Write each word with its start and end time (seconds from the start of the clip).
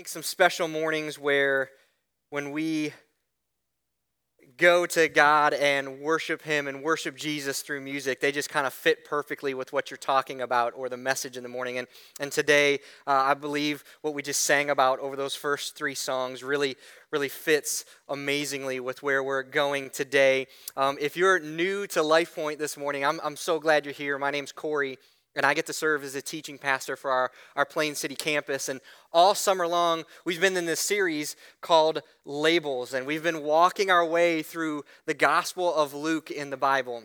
think 0.00 0.08
some 0.08 0.22
special 0.22 0.66
mornings 0.66 1.18
where 1.18 1.68
when 2.30 2.52
we 2.52 2.90
go 4.56 4.86
to 4.86 5.10
God 5.10 5.52
and 5.52 6.00
worship 6.00 6.40
Him 6.40 6.68
and 6.68 6.82
worship 6.82 7.18
Jesus 7.18 7.60
through 7.60 7.82
music, 7.82 8.18
they 8.18 8.32
just 8.32 8.48
kind 8.48 8.66
of 8.66 8.72
fit 8.72 9.04
perfectly 9.04 9.52
with 9.52 9.74
what 9.74 9.90
you're 9.90 9.98
talking 9.98 10.40
about 10.40 10.72
or 10.74 10.88
the 10.88 10.96
message 10.96 11.36
in 11.36 11.42
the 11.42 11.50
morning. 11.50 11.76
And, 11.76 11.86
and 12.18 12.32
today, 12.32 12.76
uh, 13.06 13.24
I 13.26 13.34
believe 13.34 13.84
what 14.00 14.14
we 14.14 14.22
just 14.22 14.40
sang 14.40 14.70
about 14.70 15.00
over 15.00 15.16
those 15.16 15.34
first 15.34 15.76
three 15.76 15.94
songs 15.94 16.42
really, 16.42 16.78
really 17.10 17.28
fits 17.28 17.84
amazingly 18.08 18.80
with 18.80 19.02
where 19.02 19.22
we're 19.22 19.42
going 19.42 19.90
today. 19.90 20.46
Um, 20.78 20.96
if 20.98 21.14
you're 21.14 21.38
new 21.40 21.86
to 21.88 22.02
Life 22.02 22.34
Point 22.34 22.58
this 22.58 22.78
morning, 22.78 23.04
I'm, 23.04 23.20
I'm 23.22 23.36
so 23.36 23.60
glad 23.60 23.84
you're 23.84 23.92
here. 23.92 24.18
My 24.18 24.30
name's 24.30 24.52
Corey 24.52 24.96
and 25.36 25.46
I 25.46 25.54
get 25.54 25.66
to 25.66 25.72
serve 25.72 26.02
as 26.02 26.14
a 26.14 26.22
teaching 26.22 26.58
pastor 26.58 26.96
for 26.96 27.10
our, 27.10 27.30
our 27.54 27.64
Plain 27.64 27.94
City 27.94 28.16
campus. 28.16 28.68
And 28.68 28.80
all 29.12 29.34
summer 29.34 29.66
long, 29.66 30.04
we've 30.24 30.40
been 30.40 30.56
in 30.56 30.66
this 30.66 30.80
series 30.80 31.36
called 31.60 32.02
Labels, 32.24 32.92
and 32.94 33.06
we've 33.06 33.22
been 33.22 33.42
walking 33.42 33.90
our 33.90 34.04
way 34.04 34.42
through 34.42 34.84
the 35.06 35.14
Gospel 35.14 35.72
of 35.72 35.94
Luke 35.94 36.30
in 36.30 36.50
the 36.50 36.56
Bible. 36.56 37.04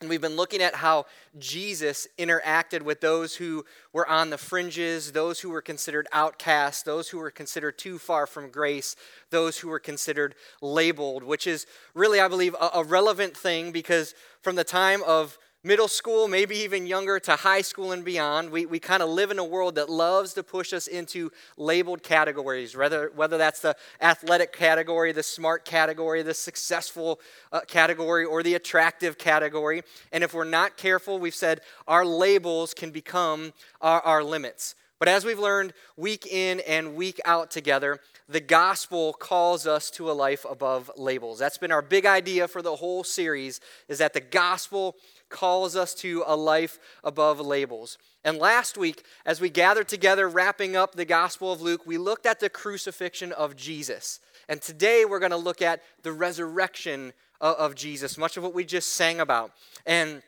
And 0.00 0.10
we've 0.10 0.20
been 0.20 0.36
looking 0.36 0.60
at 0.60 0.74
how 0.74 1.06
Jesus 1.38 2.08
interacted 2.18 2.82
with 2.82 3.00
those 3.00 3.36
who 3.36 3.64
were 3.92 4.06
on 4.08 4.28
the 4.28 4.36
fringes, 4.36 5.12
those 5.12 5.40
who 5.40 5.50
were 5.50 5.62
considered 5.62 6.08
outcasts, 6.12 6.82
those 6.82 7.08
who 7.08 7.18
were 7.18 7.30
considered 7.30 7.78
too 7.78 7.98
far 7.98 8.26
from 8.26 8.50
grace, 8.50 8.96
those 9.30 9.58
who 9.58 9.68
were 9.68 9.78
considered 9.78 10.34
labeled, 10.60 11.22
which 11.22 11.46
is 11.46 11.66
really, 11.94 12.20
I 12.20 12.26
believe, 12.28 12.54
a, 12.60 12.70
a 12.74 12.84
relevant 12.84 13.36
thing 13.36 13.70
because 13.70 14.14
from 14.42 14.56
the 14.56 14.64
time 14.64 15.02
of 15.06 15.38
middle 15.64 15.88
school, 15.88 16.28
maybe 16.28 16.56
even 16.56 16.86
younger, 16.86 17.18
to 17.18 17.34
high 17.34 17.62
school 17.62 17.90
and 17.92 18.04
beyond. 18.04 18.50
We, 18.50 18.66
we 18.66 18.78
kind 18.78 19.02
of 19.02 19.08
live 19.08 19.30
in 19.30 19.38
a 19.38 19.44
world 19.44 19.74
that 19.76 19.88
loves 19.88 20.34
to 20.34 20.42
push 20.42 20.72
us 20.72 20.86
into 20.86 21.32
labeled 21.56 22.02
categories, 22.02 22.76
whether, 22.76 23.10
whether 23.16 23.38
that's 23.38 23.60
the 23.60 23.74
athletic 24.00 24.52
category, 24.52 25.10
the 25.12 25.22
smart 25.22 25.64
category, 25.64 26.22
the 26.22 26.34
successful 26.34 27.18
uh, 27.50 27.62
category, 27.62 28.26
or 28.26 28.42
the 28.42 28.54
attractive 28.54 29.16
category. 29.16 29.82
And 30.12 30.22
if 30.22 30.34
we're 30.34 30.44
not 30.44 30.76
careful, 30.76 31.18
we've 31.18 31.34
said 31.34 31.62
our 31.88 32.04
labels 32.04 32.74
can 32.74 32.90
become 32.90 33.54
our, 33.80 34.02
our 34.02 34.22
limits. 34.22 34.74
But 34.98 35.08
as 35.08 35.24
we've 35.24 35.38
learned 35.38 35.72
week 35.96 36.26
in 36.26 36.60
and 36.60 36.94
week 36.94 37.20
out 37.24 37.50
together, 37.50 38.00
the 38.28 38.40
gospel 38.40 39.12
calls 39.12 39.66
us 39.66 39.90
to 39.90 40.10
a 40.10 40.12
life 40.12 40.46
above 40.48 40.90
labels. 40.96 41.38
That's 41.38 41.58
been 41.58 41.72
our 41.72 41.82
big 41.82 42.06
idea 42.06 42.48
for 42.48 42.62
the 42.62 42.76
whole 42.76 43.04
series 43.04 43.60
is 43.88 43.98
that 43.98 44.14
the 44.14 44.20
gospel 44.20 44.96
calls 45.28 45.76
us 45.76 45.94
to 45.94 46.22
a 46.26 46.36
life 46.36 46.78
above 47.02 47.40
labels. 47.40 47.98
And 48.24 48.38
last 48.38 48.78
week, 48.78 49.04
as 49.26 49.40
we 49.40 49.50
gathered 49.50 49.88
together, 49.88 50.28
wrapping 50.28 50.76
up 50.76 50.94
the 50.94 51.04
Gospel 51.04 51.52
of 51.52 51.60
Luke, 51.60 51.82
we 51.84 51.98
looked 51.98 52.24
at 52.24 52.40
the 52.40 52.48
crucifixion 52.48 53.32
of 53.32 53.56
Jesus. 53.56 54.20
And 54.48 54.62
today 54.62 55.04
we're 55.04 55.18
going 55.18 55.30
to 55.30 55.36
look 55.36 55.60
at 55.60 55.82
the 56.02 56.12
resurrection 56.12 57.12
of, 57.40 57.74
Jesus, 57.74 58.16
much 58.16 58.38
of 58.38 58.42
what 58.42 58.54
we 58.54 58.64
just 58.64 58.94
sang 58.94 59.20
about. 59.20 59.52
And, 59.84 60.22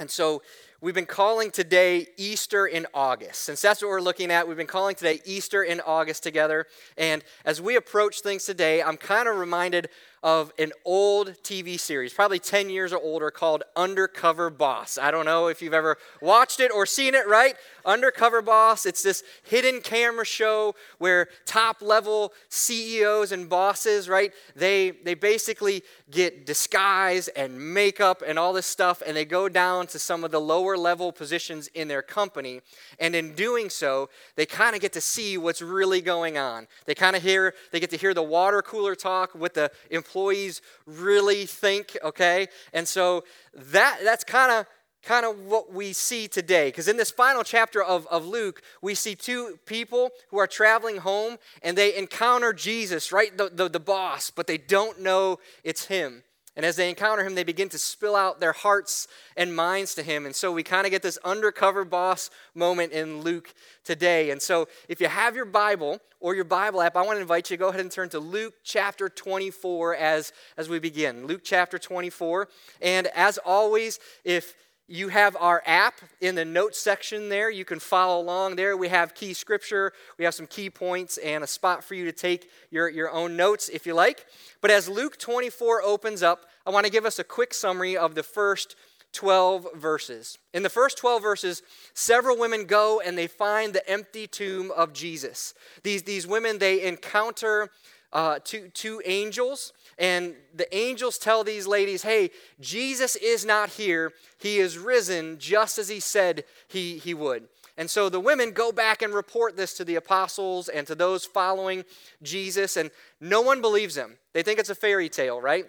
and 0.00 0.10
so 0.10 0.42
we've 0.86 0.94
been 0.94 1.04
calling 1.04 1.50
today 1.50 2.06
Easter 2.16 2.64
in 2.64 2.86
August. 2.94 3.42
Since 3.42 3.60
that's 3.60 3.82
what 3.82 3.88
we're 3.88 4.00
looking 4.00 4.30
at, 4.30 4.46
we've 4.46 4.56
been 4.56 4.68
calling 4.68 4.94
today 4.94 5.20
Easter 5.24 5.64
in 5.64 5.80
August 5.80 6.22
together. 6.22 6.64
And 6.96 7.24
as 7.44 7.60
we 7.60 7.74
approach 7.74 8.20
things 8.20 8.44
today, 8.44 8.80
I'm 8.84 8.96
kind 8.96 9.28
of 9.28 9.36
reminded 9.36 9.88
of 10.26 10.52
an 10.58 10.72
old 10.84 11.28
TV 11.44 11.78
series, 11.78 12.12
probably 12.12 12.40
10 12.40 12.68
years 12.68 12.92
or 12.92 12.98
older, 13.00 13.30
called 13.30 13.62
Undercover 13.76 14.50
Boss. 14.50 14.98
I 14.98 15.12
don't 15.12 15.24
know 15.24 15.46
if 15.46 15.62
you've 15.62 15.72
ever 15.72 15.98
watched 16.20 16.58
it 16.58 16.72
or 16.72 16.84
seen 16.84 17.14
it, 17.14 17.28
right? 17.28 17.54
Undercover 17.84 18.42
Boss. 18.42 18.86
It's 18.86 19.04
this 19.04 19.22
hidden 19.44 19.80
camera 19.80 20.26
show 20.26 20.74
where 20.98 21.28
top 21.44 21.80
level 21.80 22.32
CEOs 22.48 23.30
and 23.30 23.48
bosses, 23.48 24.08
right? 24.08 24.32
They, 24.56 24.90
they 24.90 25.14
basically 25.14 25.84
get 26.10 26.44
disguise 26.44 27.28
and 27.28 27.72
makeup 27.72 28.20
and 28.26 28.36
all 28.36 28.52
this 28.52 28.66
stuff, 28.66 29.04
and 29.06 29.16
they 29.16 29.24
go 29.24 29.48
down 29.48 29.86
to 29.86 29.98
some 30.00 30.24
of 30.24 30.32
the 30.32 30.40
lower 30.40 30.76
level 30.76 31.12
positions 31.12 31.68
in 31.68 31.86
their 31.86 32.02
company. 32.02 32.62
And 32.98 33.14
in 33.14 33.36
doing 33.36 33.70
so, 33.70 34.10
they 34.34 34.44
kind 34.44 34.74
of 34.74 34.82
get 34.82 34.92
to 34.94 35.00
see 35.00 35.38
what's 35.38 35.62
really 35.62 36.00
going 36.00 36.36
on. 36.36 36.66
They 36.84 36.96
kind 36.96 37.14
of 37.14 37.22
hear, 37.22 37.54
they 37.70 37.78
get 37.78 37.90
to 37.90 37.96
hear 37.96 38.12
the 38.12 38.24
water 38.24 38.60
cooler 38.60 38.96
talk 38.96 39.32
with 39.32 39.54
the 39.54 39.70
employees 39.88 40.15
employees 40.16 40.62
really 40.86 41.44
think, 41.44 41.94
okay? 42.02 42.48
And 42.72 42.88
so 42.88 43.24
that 43.54 43.98
that's 44.02 44.24
kind 44.24 44.50
of 44.50 44.66
kind 45.02 45.26
of 45.26 45.38
what 45.44 45.72
we 45.72 45.92
see 45.92 46.26
today. 46.26 46.68
Because 46.68 46.88
in 46.88 46.96
this 46.96 47.10
final 47.10 47.44
chapter 47.44 47.82
of, 47.82 48.06
of 48.08 48.26
Luke, 48.26 48.62
we 48.80 48.94
see 48.94 49.14
two 49.14 49.58
people 49.66 50.10
who 50.30 50.38
are 50.38 50.46
traveling 50.46 50.96
home 50.96 51.36
and 51.62 51.76
they 51.76 51.94
encounter 51.94 52.52
Jesus, 52.54 53.12
right? 53.12 53.36
The, 53.36 53.50
the, 53.50 53.68
the 53.68 53.78
boss, 53.78 54.30
but 54.30 54.46
they 54.46 54.58
don't 54.58 55.00
know 55.00 55.38
it's 55.62 55.84
him. 55.84 56.24
And 56.56 56.64
as 56.64 56.76
they 56.76 56.88
encounter 56.88 57.22
him, 57.22 57.34
they 57.34 57.44
begin 57.44 57.68
to 57.68 57.78
spill 57.78 58.16
out 58.16 58.40
their 58.40 58.52
hearts 58.52 59.08
and 59.36 59.54
minds 59.54 59.94
to 59.96 60.02
him. 60.02 60.24
And 60.24 60.34
so 60.34 60.50
we 60.50 60.62
kind 60.62 60.86
of 60.86 60.90
get 60.90 61.02
this 61.02 61.18
undercover 61.22 61.84
boss 61.84 62.30
moment 62.54 62.92
in 62.92 63.20
Luke 63.20 63.52
today. 63.84 64.30
And 64.30 64.40
so 64.40 64.66
if 64.88 64.98
you 64.98 65.06
have 65.06 65.36
your 65.36 65.44
Bible 65.44 66.00
or 66.18 66.34
your 66.34 66.44
Bible 66.44 66.80
app, 66.80 66.96
I 66.96 67.02
want 67.02 67.18
to 67.18 67.20
invite 67.20 67.50
you 67.50 67.58
to 67.58 67.60
go 67.60 67.68
ahead 67.68 67.82
and 67.82 67.90
turn 67.90 68.08
to 68.08 68.18
Luke 68.18 68.54
chapter 68.64 69.10
24 69.10 69.96
as, 69.96 70.32
as 70.56 70.70
we 70.70 70.78
begin. 70.78 71.26
Luke 71.26 71.42
chapter 71.44 71.78
24. 71.78 72.48
And 72.80 73.06
as 73.08 73.38
always, 73.38 74.00
if 74.24 74.54
you 74.88 75.08
have 75.08 75.36
our 75.36 75.62
app 75.66 75.94
in 76.20 76.36
the 76.36 76.44
notes 76.44 76.78
section 76.78 77.28
there. 77.28 77.50
You 77.50 77.64
can 77.64 77.80
follow 77.80 78.20
along 78.20 78.56
there. 78.56 78.76
We 78.76 78.88
have 78.88 79.14
key 79.14 79.32
scripture, 79.32 79.92
we 80.18 80.24
have 80.24 80.34
some 80.34 80.46
key 80.46 80.70
points, 80.70 81.18
and 81.18 81.42
a 81.42 81.46
spot 81.46 81.82
for 81.82 81.94
you 81.94 82.04
to 82.04 82.12
take 82.12 82.48
your, 82.70 82.88
your 82.88 83.10
own 83.10 83.36
notes 83.36 83.68
if 83.68 83.86
you 83.86 83.94
like. 83.94 84.26
But 84.60 84.70
as 84.70 84.88
Luke 84.88 85.18
24 85.18 85.82
opens 85.82 86.22
up, 86.22 86.46
I 86.64 86.70
want 86.70 86.86
to 86.86 86.92
give 86.92 87.04
us 87.04 87.18
a 87.18 87.24
quick 87.24 87.52
summary 87.52 87.96
of 87.96 88.14
the 88.14 88.22
first 88.22 88.76
12 89.12 89.68
verses. 89.74 90.38
In 90.52 90.62
the 90.62 90.68
first 90.68 90.98
12 90.98 91.22
verses, 91.22 91.62
several 91.94 92.38
women 92.38 92.66
go 92.66 93.00
and 93.00 93.16
they 93.16 93.26
find 93.26 93.72
the 93.72 93.88
empty 93.88 94.26
tomb 94.26 94.70
of 94.70 94.92
Jesus. 94.92 95.54
These, 95.82 96.02
these 96.02 96.26
women, 96.26 96.58
they 96.58 96.82
encounter 96.82 97.70
uh, 98.12 98.38
two, 98.44 98.68
two 98.68 99.02
angels 99.04 99.72
and 99.98 100.34
the 100.54 100.74
angels 100.76 101.18
tell 101.18 101.42
these 101.42 101.66
ladies, 101.66 102.02
hey, 102.02 102.30
Jesus 102.60 103.16
is 103.16 103.44
not 103.44 103.70
here. 103.70 104.12
He 104.38 104.58
is 104.58 104.78
risen 104.78 105.38
just 105.38 105.78
as 105.78 105.88
he 105.88 106.00
said 106.00 106.44
he, 106.68 106.98
he 106.98 107.14
would. 107.14 107.48
And 107.78 107.90
so 107.90 108.08
the 108.08 108.20
women 108.20 108.52
go 108.52 108.72
back 108.72 109.02
and 109.02 109.12
report 109.12 109.56
this 109.56 109.74
to 109.74 109.84
the 109.84 109.96
apostles 109.96 110.68
and 110.68 110.86
to 110.86 110.94
those 110.94 111.26
following 111.26 111.84
Jesus, 112.22 112.76
and 112.76 112.90
no 113.20 113.42
one 113.42 113.60
believes 113.60 113.94
them. 113.94 114.16
They 114.32 114.42
think 114.42 114.58
it's 114.58 114.70
a 114.70 114.74
fairy 114.74 115.08
tale, 115.08 115.40
right? 115.40 115.66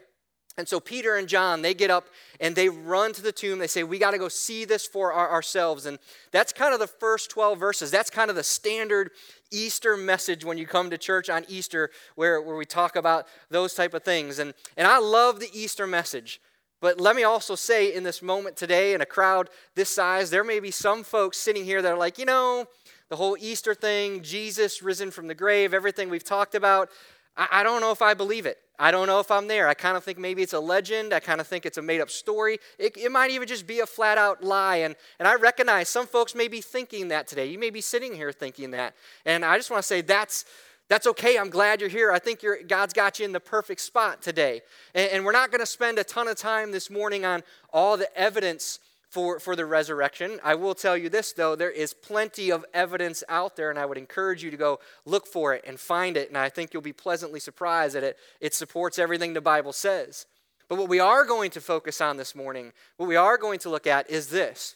And 0.57 0.67
so 0.67 0.79
Peter 0.79 1.15
and 1.17 1.27
John, 1.27 1.61
they 1.61 1.75
get 1.75 1.91
up 1.91 2.07
and 2.39 2.55
they 2.55 2.67
run 2.67 3.13
to 3.13 3.21
the 3.21 3.31
tomb. 3.31 3.59
They 3.59 3.67
say, 3.67 3.83
We 3.83 3.99
got 3.99 4.11
to 4.11 4.17
go 4.17 4.27
see 4.27 4.65
this 4.65 4.87
for 4.87 5.13
our, 5.13 5.29
ourselves. 5.29 5.85
And 5.85 5.99
that's 6.31 6.51
kind 6.51 6.73
of 6.73 6.79
the 6.79 6.87
first 6.87 7.29
12 7.29 7.59
verses. 7.59 7.91
That's 7.91 8.09
kind 8.09 8.31
of 8.31 8.35
the 8.35 8.43
standard 8.43 9.11
Easter 9.51 9.95
message 9.95 10.43
when 10.43 10.57
you 10.57 10.65
come 10.65 10.89
to 10.89 10.97
church 10.97 11.29
on 11.29 11.45
Easter, 11.47 11.91
where, 12.15 12.41
where 12.41 12.55
we 12.55 12.65
talk 12.65 12.95
about 12.95 13.27
those 13.49 13.75
type 13.75 13.93
of 13.93 14.03
things. 14.03 14.39
And, 14.39 14.53
and 14.75 14.87
I 14.87 14.97
love 14.97 15.39
the 15.39 15.49
Easter 15.53 15.85
message. 15.85 16.41
But 16.79 16.99
let 16.99 17.15
me 17.15 17.23
also 17.23 17.55
say, 17.55 17.93
in 17.93 18.03
this 18.03 18.21
moment 18.21 18.55
today, 18.55 18.93
in 18.93 19.01
a 19.01 19.05
crowd 19.05 19.49
this 19.75 19.89
size, 19.89 20.29
there 20.29 20.43
may 20.43 20.59
be 20.59 20.71
some 20.71 21.03
folks 21.03 21.37
sitting 21.37 21.65
here 21.65 21.81
that 21.81 21.91
are 21.91 21.97
like, 21.97 22.17
you 22.17 22.25
know, 22.25 22.65
the 23.09 23.15
whole 23.15 23.37
Easter 23.39 23.73
thing, 23.73 24.21
Jesus 24.21 24.83
risen 24.83 25.11
from 25.11 25.27
the 25.27 25.35
grave, 25.35 25.73
everything 25.73 26.09
we've 26.09 26.23
talked 26.23 26.55
about, 26.55 26.89
I, 27.35 27.47
I 27.51 27.63
don't 27.63 27.81
know 27.81 27.91
if 27.91 28.01
I 28.01 28.13
believe 28.13 28.45
it. 28.45 28.57
I 28.79 28.91
don't 28.91 29.07
know 29.07 29.19
if 29.19 29.31
I'm 29.31 29.47
there. 29.47 29.67
I 29.67 29.73
kind 29.73 29.97
of 29.97 30.03
think 30.03 30.19
maybe 30.19 30.43
it's 30.43 30.53
a 30.53 30.59
legend. 30.59 31.13
I 31.13 31.19
kind 31.19 31.41
of 31.41 31.47
think 31.47 31.65
it's 31.65 31.79
a 31.79 31.81
made 31.81 31.99
up 31.99 32.11
story. 32.11 32.59
It, 32.77 32.95
it 32.95 33.11
might 33.11 33.31
even 33.31 33.47
just 33.47 33.65
be 33.65 33.79
a 33.79 33.87
flat 33.87 34.17
out 34.19 34.43
lie. 34.43 34.77
And, 34.77 34.95
and 35.17 35.27
I 35.27 35.35
recognize 35.35 35.89
some 35.89 36.05
folks 36.05 36.35
may 36.35 36.47
be 36.47 36.61
thinking 36.61 37.07
that 37.07 37.27
today. 37.27 37.47
You 37.47 37.57
may 37.57 37.71
be 37.71 37.81
sitting 37.81 38.13
here 38.13 38.31
thinking 38.31 38.71
that. 38.71 38.93
And 39.25 39.43
I 39.43 39.57
just 39.57 39.71
want 39.71 39.81
to 39.81 39.87
say 39.87 40.01
that's, 40.01 40.45
that's 40.89 41.07
okay. 41.07 41.37
I'm 41.37 41.49
glad 41.49 41.81
you're 41.81 41.89
here. 41.89 42.11
I 42.11 42.19
think 42.19 42.43
God's 42.67 42.93
got 42.93 43.19
you 43.19 43.25
in 43.25 43.31
the 43.31 43.39
perfect 43.39 43.81
spot 43.81 44.21
today. 44.21 44.61
And, 44.93 45.11
and 45.11 45.25
we're 45.25 45.31
not 45.31 45.49
going 45.49 45.61
to 45.61 45.65
spend 45.65 45.97
a 45.97 46.03
ton 46.03 46.27
of 46.27 46.37
time 46.37 46.71
this 46.71 46.91
morning 46.91 47.25
on 47.25 47.43
all 47.73 47.97
the 47.97 48.15
evidence 48.17 48.79
for, 49.09 49.39
for 49.39 49.55
the 49.55 49.65
resurrection. 49.65 50.39
I 50.43 50.55
will 50.55 50.75
tell 50.75 50.97
you 50.97 51.09
this, 51.09 51.31
though, 51.33 51.55
there 51.55 51.71
is 51.71 51.93
plenty 51.93 52.51
of 52.51 52.65
evidence 52.73 53.23
out 53.29 53.55
there, 53.55 53.69
and 53.69 53.79
I 53.79 53.85
would 53.85 53.97
encourage 53.97 54.43
you 54.43 54.51
to 54.51 54.57
go 54.57 54.79
look 55.05 55.27
for 55.27 55.53
it 55.53 55.63
and 55.65 55.79
find 55.79 56.17
it. 56.17 56.27
And 56.29 56.37
I 56.37 56.49
think 56.49 56.73
you'll 56.73 56.81
be 56.81 56.93
pleasantly 56.93 57.39
surprised 57.39 57.95
that 57.95 58.03
it, 58.03 58.17
it 58.41 58.53
supports 58.53 58.99
everything 58.99 59.33
the 59.33 59.41
Bible 59.41 59.73
says. 59.73 60.25
But 60.69 60.77
what 60.77 60.89
we 60.89 60.99
are 60.99 61.23
going 61.23 61.51
to 61.51 61.61
focus 61.61 62.01
on 62.01 62.17
this 62.17 62.35
morning, 62.35 62.73
what 62.97 63.07
we 63.07 63.15
are 63.15 63.37
going 63.37 63.59
to 63.59 63.69
look 63.69 63.87
at 63.87 64.09
is 64.09 64.27
this. 64.27 64.75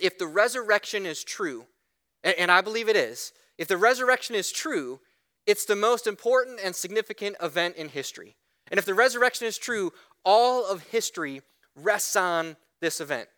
If 0.00 0.18
the 0.18 0.26
resurrection 0.26 1.04
is 1.04 1.24
true, 1.24 1.66
and, 2.22 2.36
and 2.38 2.50
I 2.50 2.60
believe 2.60 2.88
it 2.88 2.96
is, 2.96 3.32
if 3.58 3.66
the 3.66 3.76
resurrection 3.76 4.36
is 4.36 4.52
true, 4.52 5.00
it's 5.46 5.64
the 5.64 5.76
most 5.76 6.06
important 6.06 6.60
and 6.62 6.74
significant 6.74 7.36
event 7.42 7.76
in 7.76 7.88
history. 7.88 8.36
And 8.70 8.78
if 8.78 8.84
the 8.84 8.94
resurrection 8.94 9.46
is 9.46 9.58
true, 9.58 9.92
all 10.24 10.66
of 10.66 10.82
history 10.88 11.42
rests 11.74 12.16
on 12.16 12.56
this 12.80 13.00
event. 13.00 13.28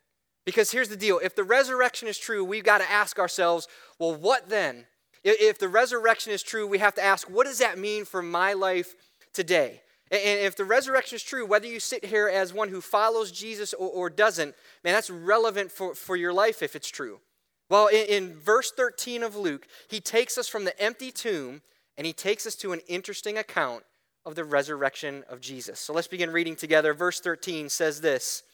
Because 0.49 0.71
here's 0.71 0.89
the 0.89 0.97
deal 0.97 1.19
if 1.19 1.35
the 1.35 1.45
resurrection 1.45 2.09
is 2.09 2.17
true, 2.17 2.43
we've 2.43 2.65
got 2.65 2.79
to 2.79 2.91
ask 2.91 3.19
ourselves, 3.19 3.69
well, 3.99 4.15
what 4.15 4.49
then? 4.49 4.87
If 5.23 5.59
the 5.59 5.69
resurrection 5.69 6.33
is 6.33 6.43
true, 6.43 6.67
we 6.67 6.79
have 6.79 6.95
to 6.95 7.05
ask, 7.05 7.29
what 7.29 7.45
does 7.47 7.59
that 7.59 7.77
mean 7.77 8.07
for 8.07 8.23
my 8.23 8.55
life 8.55 8.95
today? 9.35 9.83
And 10.11 10.41
if 10.41 10.57
the 10.57 10.65
resurrection 10.65 11.17
is 11.17 11.23
true, 11.23 11.45
whether 11.45 11.67
you 11.67 11.79
sit 11.79 12.03
here 12.03 12.31
as 12.31 12.55
one 12.55 12.71
who 12.71 12.81
follows 12.81 13.31
Jesus 13.31 13.75
or, 13.75 13.91
or 13.91 14.09
doesn't, 14.09 14.55
man, 14.83 14.95
that's 14.95 15.11
relevant 15.11 15.71
for, 15.71 15.95
for 15.95 16.17
your 16.17 16.33
life 16.33 16.63
if 16.63 16.75
it's 16.75 16.89
true. 16.89 17.21
Well, 17.69 17.89
in, 17.89 18.07
in 18.07 18.39
verse 18.39 18.73
13 18.75 19.23
of 19.23 19.37
Luke, 19.37 19.67
he 19.91 20.01
takes 20.01 20.39
us 20.39 20.49
from 20.49 20.65
the 20.65 20.83
empty 20.83 21.11
tomb 21.11 21.61
and 21.99 22.07
he 22.07 22.15
takes 22.15 22.47
us 22.47 22.55
to 22.55 22.73
an 22.73 22.81
interesting 22.89 23.37
account 23.37 23.83
of 24.25 24.35
the 24.35 24.47
resurrection 24.47 25.25
of 25.29 25.43
Jesus. 25.43 25.79
So 25.79 25.93
let's 25.93 26.09
begin 26.09 26.31
reading 26.31 26.57
together. 26.57 26.95
Verse 26.95 27.21
13 27.21 27.69
says 27.69 28.01
this 28.01 28.45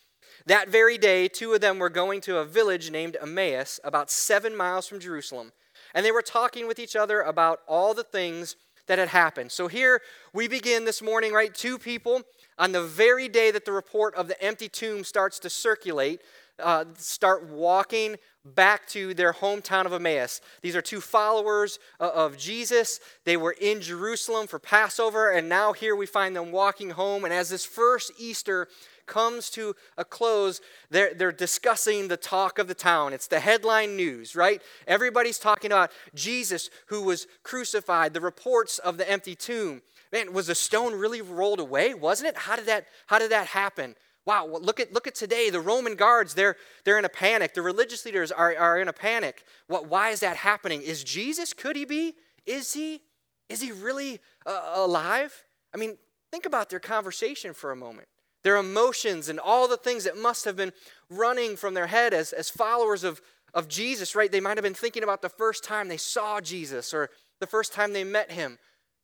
That 0.47 0.69
very 0.69 0.99
day, 0.99 1.29
two 1.29 1.53
of 1.55 1.61
them 1.61 1.79
were 1.79 1.91
going 1.91 2.21
to 2.23 2.39
a 2.39 2.45
village 2.45 2.91
named 2.91 3.17
Emmaus, 3.21 3.81
about 3.85 4.11
seven 4.11 4.57
miles 4.57 4.87
from 4.87 5.01
Jerusalem, 5.01 5.53
and 5.95 6.05
they 6.05 6.13
were 6.13 6.23
talking 6.23 6.67
with 6.67 6.79
each 6.79 6.97
other 6.97 7.21
about 7.21 7.61
all 7.67 7.95
the 7.95 8.05
things 8.05 8.57
that 8.87 8.99
had 8.99 9.09
happened. 9.09 9.51
So 9.51 9.69
here 9.69 10.01
we 10.33 10.49
begin 10.49 10.85
this 10.85 11.01
morning, 11.01 11.33
right? 11.33 11.55
Two 11.55 11.79
people 11.79 12.23
on 12.59 12.73
the 12.73 12.83
very 12.83 13.29
day 13.29 13.51
that 13.51 13.65
the 13.65 13.73
report 13.73 14.15
of 14.15 14.29
the 14.29 14.43
empty 14.43 14.69
tomb 14.69 15.05
starts 15.05 15.39
to 15.41 15.51
circulate, 15.51 16.21
uh, 16.63 16.85
start 16.97 17.49
walking 17.49 18.17
back 18.45 18.87
to 18.89 19.15
their 19.15 19.33
hometown 19.33 19.87
of 19.87 19.93
Emmaus. 19.95 20.41
These 20.61 20.77
are 20.77 20.83
two 20.83 21.01
followers 21.01 21.79
uh, 21.99 22.11
of 22.15 22.37
Jesus. 22.37 23.01
They 23.25 23.39
were 23.39 23.57
in 23.59 23.81
Jerusalem 23.81 24.47
for 24.47 24.59
Passover, 24.59 25.31
and 25.31 25.49
now 25.49 25.73
here 25.73 25.97
we 25.97 26.07
find 26.07 26.37
them 26.37 26.53
walking 26.53 26.91
home. 26.91 27.25
And 27.25 27.33
as 27.33 27.49
this 27.49 27.65
first 27.65 28.13
Easter 28.19 28.69
comes 29.07 29.51
to 29.51 29.75
a 29.97 30.05
close, 30.05 30.61
they're, 30.91 31.15
they're 31.15 31.33
discussing 31.33 32.09
the 32.09 32.17
talk 32.17 32.59
of 32.59 32.69
the 32.69 32.75
town. 32.75 33.13
It's 33.13 33.27
the 33.27 33.41
headline 33.41 33.97
news, 33.97 34.35
right? 34.35 34.63
Everybody's 34.87 35.39
talking 35.39 35.71
about 35.71 35.91
Jesus 36.15 36.71
who 36.87 37.03
was 37.03 37.27
crucified, 37.43 38.13
the 38.13 38.21
reports 38.21 38.79
of 38.79 38.99
the 38.99 39.11
empty 39.11 39.35
tomb. 39.35 39.83
Man, 40.13 40.33
was 40.33 40.47
the 40.47 40.55
stone 40.55 40.95
really 40.95 41.23
rolled 41.23 41.61
away? 41.61 41.95
Wasn't 41.95 42.29
it? 42.29 42.37
How 42.37 42.57
did 42.57 42.67
that, 42.67 42.87
how 43.07 43.19
did 43.19 43.31
that 43.31 43.49
happen? 43.49 43.97
Wow, 44.27 44.47
look 44.47 44.81
at, 44.81 44.93
look 44.93 45.07
at 45.07 45.15
today. 45.15 45.51
The 45.51 45.61
Roman 45.61 45.97
guards, 45.97 46.35
they're, 46.35 46.57
they're 46.85 46.99
in 46.99 47.05
a 47.05 47.11
panic. 47.11 47.53
The 47.53 47.63
religious 47.63 48.07
leaders 48.07 48.33
are, 48.33 48.57
are 48.57 48.81
in 48.81 48.89
a 48.89 48.93
panic. 48.93 49.45
What, 49.67 49.87
why 49.87 50.11
is 50.11 50.21
that 50.21 50.37
happening? 50.37 50.83
Is 50.83 51.05
Jesus, 51.05 51.53
could 51.53 51.77
he 51.77 51.85
be? 51.85 52.15
Is 52.47 52.73
he? 52.73 53.03
Is 53.51 53.61
he 53.61 53.73
really 53.73 54.21
uh, 54.47 54.73
alive? 54.75 55.45
I 55.75 55.77
mean, 55.77 55.99
think 56.31 56.47
about 56.47 56.71
their 56.71 56.81
conversation 56.81 57.53
for 57.53 57.71
a 57.71 57.77
moment 57.77 58.09
their 58.45 58.57
emotions 58.57 59.29
and 59.29 59.41
all 59.41 59.67
the 59.67 59.77
things 59.77 60.05
that 60.05 60.17
must 60.17 60.45
have 60.45 60.55
been 60.55 60.73
running 61.11 61.57
from 61.57 61.75
their 61.75 61.89
head 61.89 62.15
as, 62.15 62.33
as 62.33 62.49
followers 62.49 63.03
of, 63.03 63.21
of 63.53 63.69
Jesus, 63.69 64.15
right? 64.15 64.31
They 64.31 64.41
might 64.41 64.57
have 64.57 64.63
been 64.63 64.75
thinking 64.75 65.03
about 65.03 65.23
the 65.23 65.29
first 65.29 65.65
time 65.65 65.89
they 65.89 65.97
saw 65.97 66.41
Jesus 66.41 66.95
or 66.95 67.11
the 67.41 67.47
first 67.47 67.73
time 67.73 67.93
they 67.93 68.05
met 68.05 68.31
him, 68.31 68.59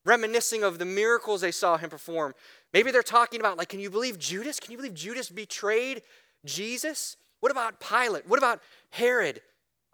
reminiscing 0.05 0.63
of 0.63 0.79
the 0.79 0.85
miracles 0.85 1.41
they 1.41 1.51
saw 1.51 1.79
him 1.79 1.91
perform. 1.91 2.35
Maybe 2.73 2.91
they're 2.91 3.03
talking 3.03 3.41
about, 3.41 3.59
like, 3.59 3.71
can 3.71 3.81
you 3.81 3.91
believe 3.91 4.19
Judas? 4.19 4.61
Can 4.61 4.73
you 4.73 4.77
believe 4.77 4.95
Judas 4.95 5.31
betrayed 5.31 6.03
Jesus? 6.45 7.17
What 7.41 7.51
about 7.51 7.81
Pilate? 7.81 8.29
What 8.29 8.39
about 8.39 8.61
Herod? 8.91 9.41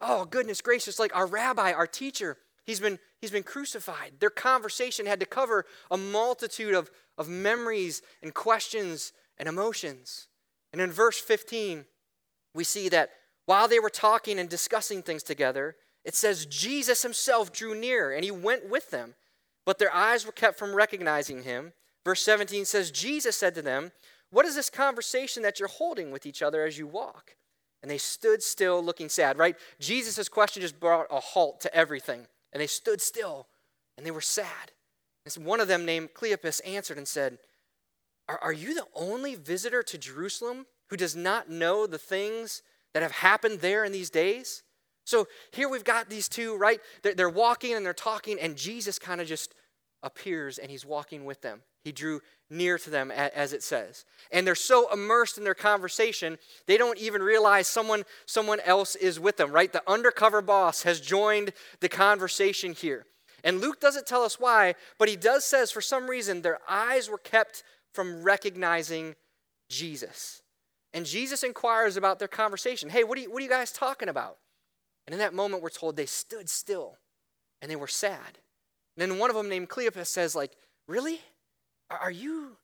Oh, 0.01 0.25
goodness 0.25 0.61
gracious, 0.61 0.99
like 0.99 1.15
our 1.17 1.27
rabbi, 1.27 1.73
our 1.73 1.87
teacher, 1.87 2.37
he's 2.65 2.81
been, 2.81 2.99
he's 3.21 3.31
been 3.31 3.45
crucified. 3.45 4.15
Their 4.19 4.29
conversation 4.31 5.07
had 5.07 5.21
to 5.21 5.27
cover 5.27 5.65
a 5.91 5.97
multitude 5.97 6.75
of, 6.75 6.91
of 7.17 7.29
memories 7.29 8.03
and 8.23 8.35
questions 8.35 9.13
and 9.38 9.49
emotions. 9.49 10.29
And 10.73 10.81
in 10.81 10.91
verse 10.91 11.19
15, 11.19 11.85
we 12.55 12.65
see 12.65 12.88
that 12.88 13.11
while 13.47 13.69
they 13.69 13.79
were 13.79 13.91
talking 13.91 14.38
and 14.38 14.49
discussing 14.49 15.03
things 15.03 15.23
together, 15.23 15.77
it 16.05 16.15
says 16.15 16.47
Jesus 16.47 17.03
himself 17.03 17.53
drew 17.53 17.75
near 17.75 18.12
and 18.12 18.25
he 18.25 18.31
went 18.31 18.69
with 18.69 18.91
them, 18.91 19.15
but 19.65 19.79
their 19.79 19.94
eyes 19.94 20.27
were 20.27 20.33
kept 20.33 20.59
from 20.59 20.75
recognizing 20.75 21.43
him. 21.43 21.73
Verse 22.05 22.23
17 22.23 22.65
says, 22.65 22.91
Jesus 22.91 23.37
said 23.37 23.55
to 23.55 23.62
them, 23.62 23.93
What 24.31 24.47
is 24.47 24.55
this 24.55 24.71
conversation 24.71 25.43
that 25.43 25.59
you're 25.59 25.69
holding 25.69 26.11
with 26.11 26.27
each 26.27 26.43
other 26.43 26.65
as 26.65 26.79
you 26.79 26.87
walk? 26.87 27.37
And 27.83 27.91
they 27.91 27.99
stood 27.99 28.43
still 28.43 28.83
looking 28.83 29.09
sad, 29.09 29.38
right? 29.38 29.56
Jesus' 29.81 30.29
question 30.29 30.62
just 30.62 30.81
brought 30.81 31.06
a 31.11 31.21
halt 31.21 31.61
to 31.61 31.75
everything. 31.75 32.27
And 32.53 32.61
they 32.61 32.67
stood 32.67 33.00
still 33.00 33.49
and 33.97 34.06
they 34.06 34.11
were 34.11 34.21
sad. 34.21 34.73
And 35.25 35.44
one 35.44 35.61
of 35.61 35.69
them, 35.69 35.85
named 35.85 36.15
Cleopas, 36.15 36.61
answered 36.65 36.99
and 36.99 37.09
said, 37.09 37.38
are, 38.28 38.38
are 38.43 38.52
you 38.52 38.75
the 38.75 38.87
only 38.94 39.34
visitor 39.34 39.82
to 39.82 39.99
Jerusalem 39.99 40.67
who 40.88 40.96
does 40.96 41.17
not 41.17 41.50
know 41.50 41.87
the 41.87 41.99
things 41.99 42.62
that 42.94 43.02
have 43.02 43.12
happened 43.12 43.61
there 43.61 43.84
in 43.84 43.93
these 43.93 44.11
days? 44.11 44.62
So 45.05 45.28
here 45.52 45.69
we've 45.69 45.84
got 45.84 46.11
these 46.11 46.28
two, 46.28 46.56
right? 46.56 46.81
They're, 47.02 47.14
they're 47.14 47.31
walking 47.31 47.75
and 47.75 47.87
they're 47.87 47.94
talking, 47.94 48.40
and 48.40 48.56
Jesus 48.56 48.99
kind 48.99 49.20
of 49.20 49.28
just 49.28 49.55
appears 50.02 50.58
and 50.58 50.70
he's 50.70 50.84
walking 50.84 51.25
with 51.25 51.40
them. 51.43 51.62
He 51.84 51.93
drew 51.93 52.20
near 52.50 52.78
to 52.78 52.90
them, 52.90 53.12
as 53.12 53.52
it 53.52 53.62
says. 53.62 54.05
And 54.32 54.44
they're 54.44 54.56
so 54.56 54.93
immersed 54.93 55.38
in 55.38 55.44
their 55.44 55.55
conversation, 55.55 56.38
they 56.67 56.76
don't 56.76 56.99
even 56.99 57.23
realize 57.23 57.69
someone, 57.69 58.02
someone 58.26 58.58
else 58.61 58.96
is 58.96 59.20
with 59.20 59.37
them, 59.37 59.52
right? 59.52 59.73
The 59.73 59.88
undercover 59.88 60.43
boss 60.43 60.82
has 60.82 61.00
joined 61.00 61.52
the 61.81 61.88
conversation 61.88 62.73
here. 62.73 63.06
And 63.44 63.61
Luke 63.61 63.81
doesn't 63.81 64.06
tell 64.06 64.25
us 64.25 64.40
why, 64.40 64.75
but 64.99 65.08
he 65.08 65.14
does 65.14 65.44
says 65.44 65.70
for 65.70 65.81
some 65.81 66.08
reason 66.08 66.43
their 66.43 66.58
eyes 66.69 67.08
were 67.08 67.19
kept 67.19 67.62
from 67.97 68.23
recognizing 68.23 69.17
Jesus. 69.69 70.43
And 70.93 71.05
Jesus 71.05 71.43
inquires 71.43 71.97
about 71.97 72.19
their 72.19 72.29
conversation. 72.29 72.91
Hey, 72.91 73.03
what 73.03 73.19
are 73.19 73.23
you, 73.23 73.31
what 73.33 73.41
are 73.41 73.45
you 73.45 73.51
guys 73.51 73.73
talking 73.73 74.09
about? 74.09 74.37
And 75.07 75.15
in 75.15 75.19
that 75.19 75.35
moment, 75.35 75.63
we're 75.63 75.71
told 75.71 75.97
they 75.97 76.07
stood 76.07 76.49
still 76.49 76.99
and 77.61 77.71
they 77.71 77.77
were 77.77 77.89
sad. 77.89 78.39
And 78.97 79.11
then 79.11 79.19
one 79.19 79.31
of 79.31 79.37
them, 79.37 79.49
named 79.49 79.69
Cleopas, 79.69 80.07
says, 80.07 80.35
like, 80.35 80.53
really? 80.87 81.21
Are 81.91 82.11
you, 82.11 82.57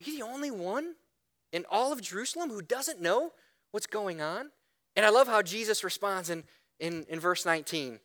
are 0.00 0.10
you 0.10 0.18
the 0.18 0.24
only 0.24 0.50
one 0.50 0.94
in 1.52 1.64
all 1.70 1.92
of 1.92 2.00
Jerusalem 2.02 2.50
who 2.50 2.62
doesn't 2.62 3.00
know 3.00 3.32
what's 3.72 3.86
going 3.86 4.20
on? 4.20 4.50
And 4.96 5.06
I 5.06 5.10
love 5.10 5.28
how 5.28 5.42
Jesus 5.42 5.84
responds 5.84 6.30
in, 6.30 6.44
in, 6.78 7.06
in 7.08 7.20
verse 7.20 7.46
19. 7.46 8.00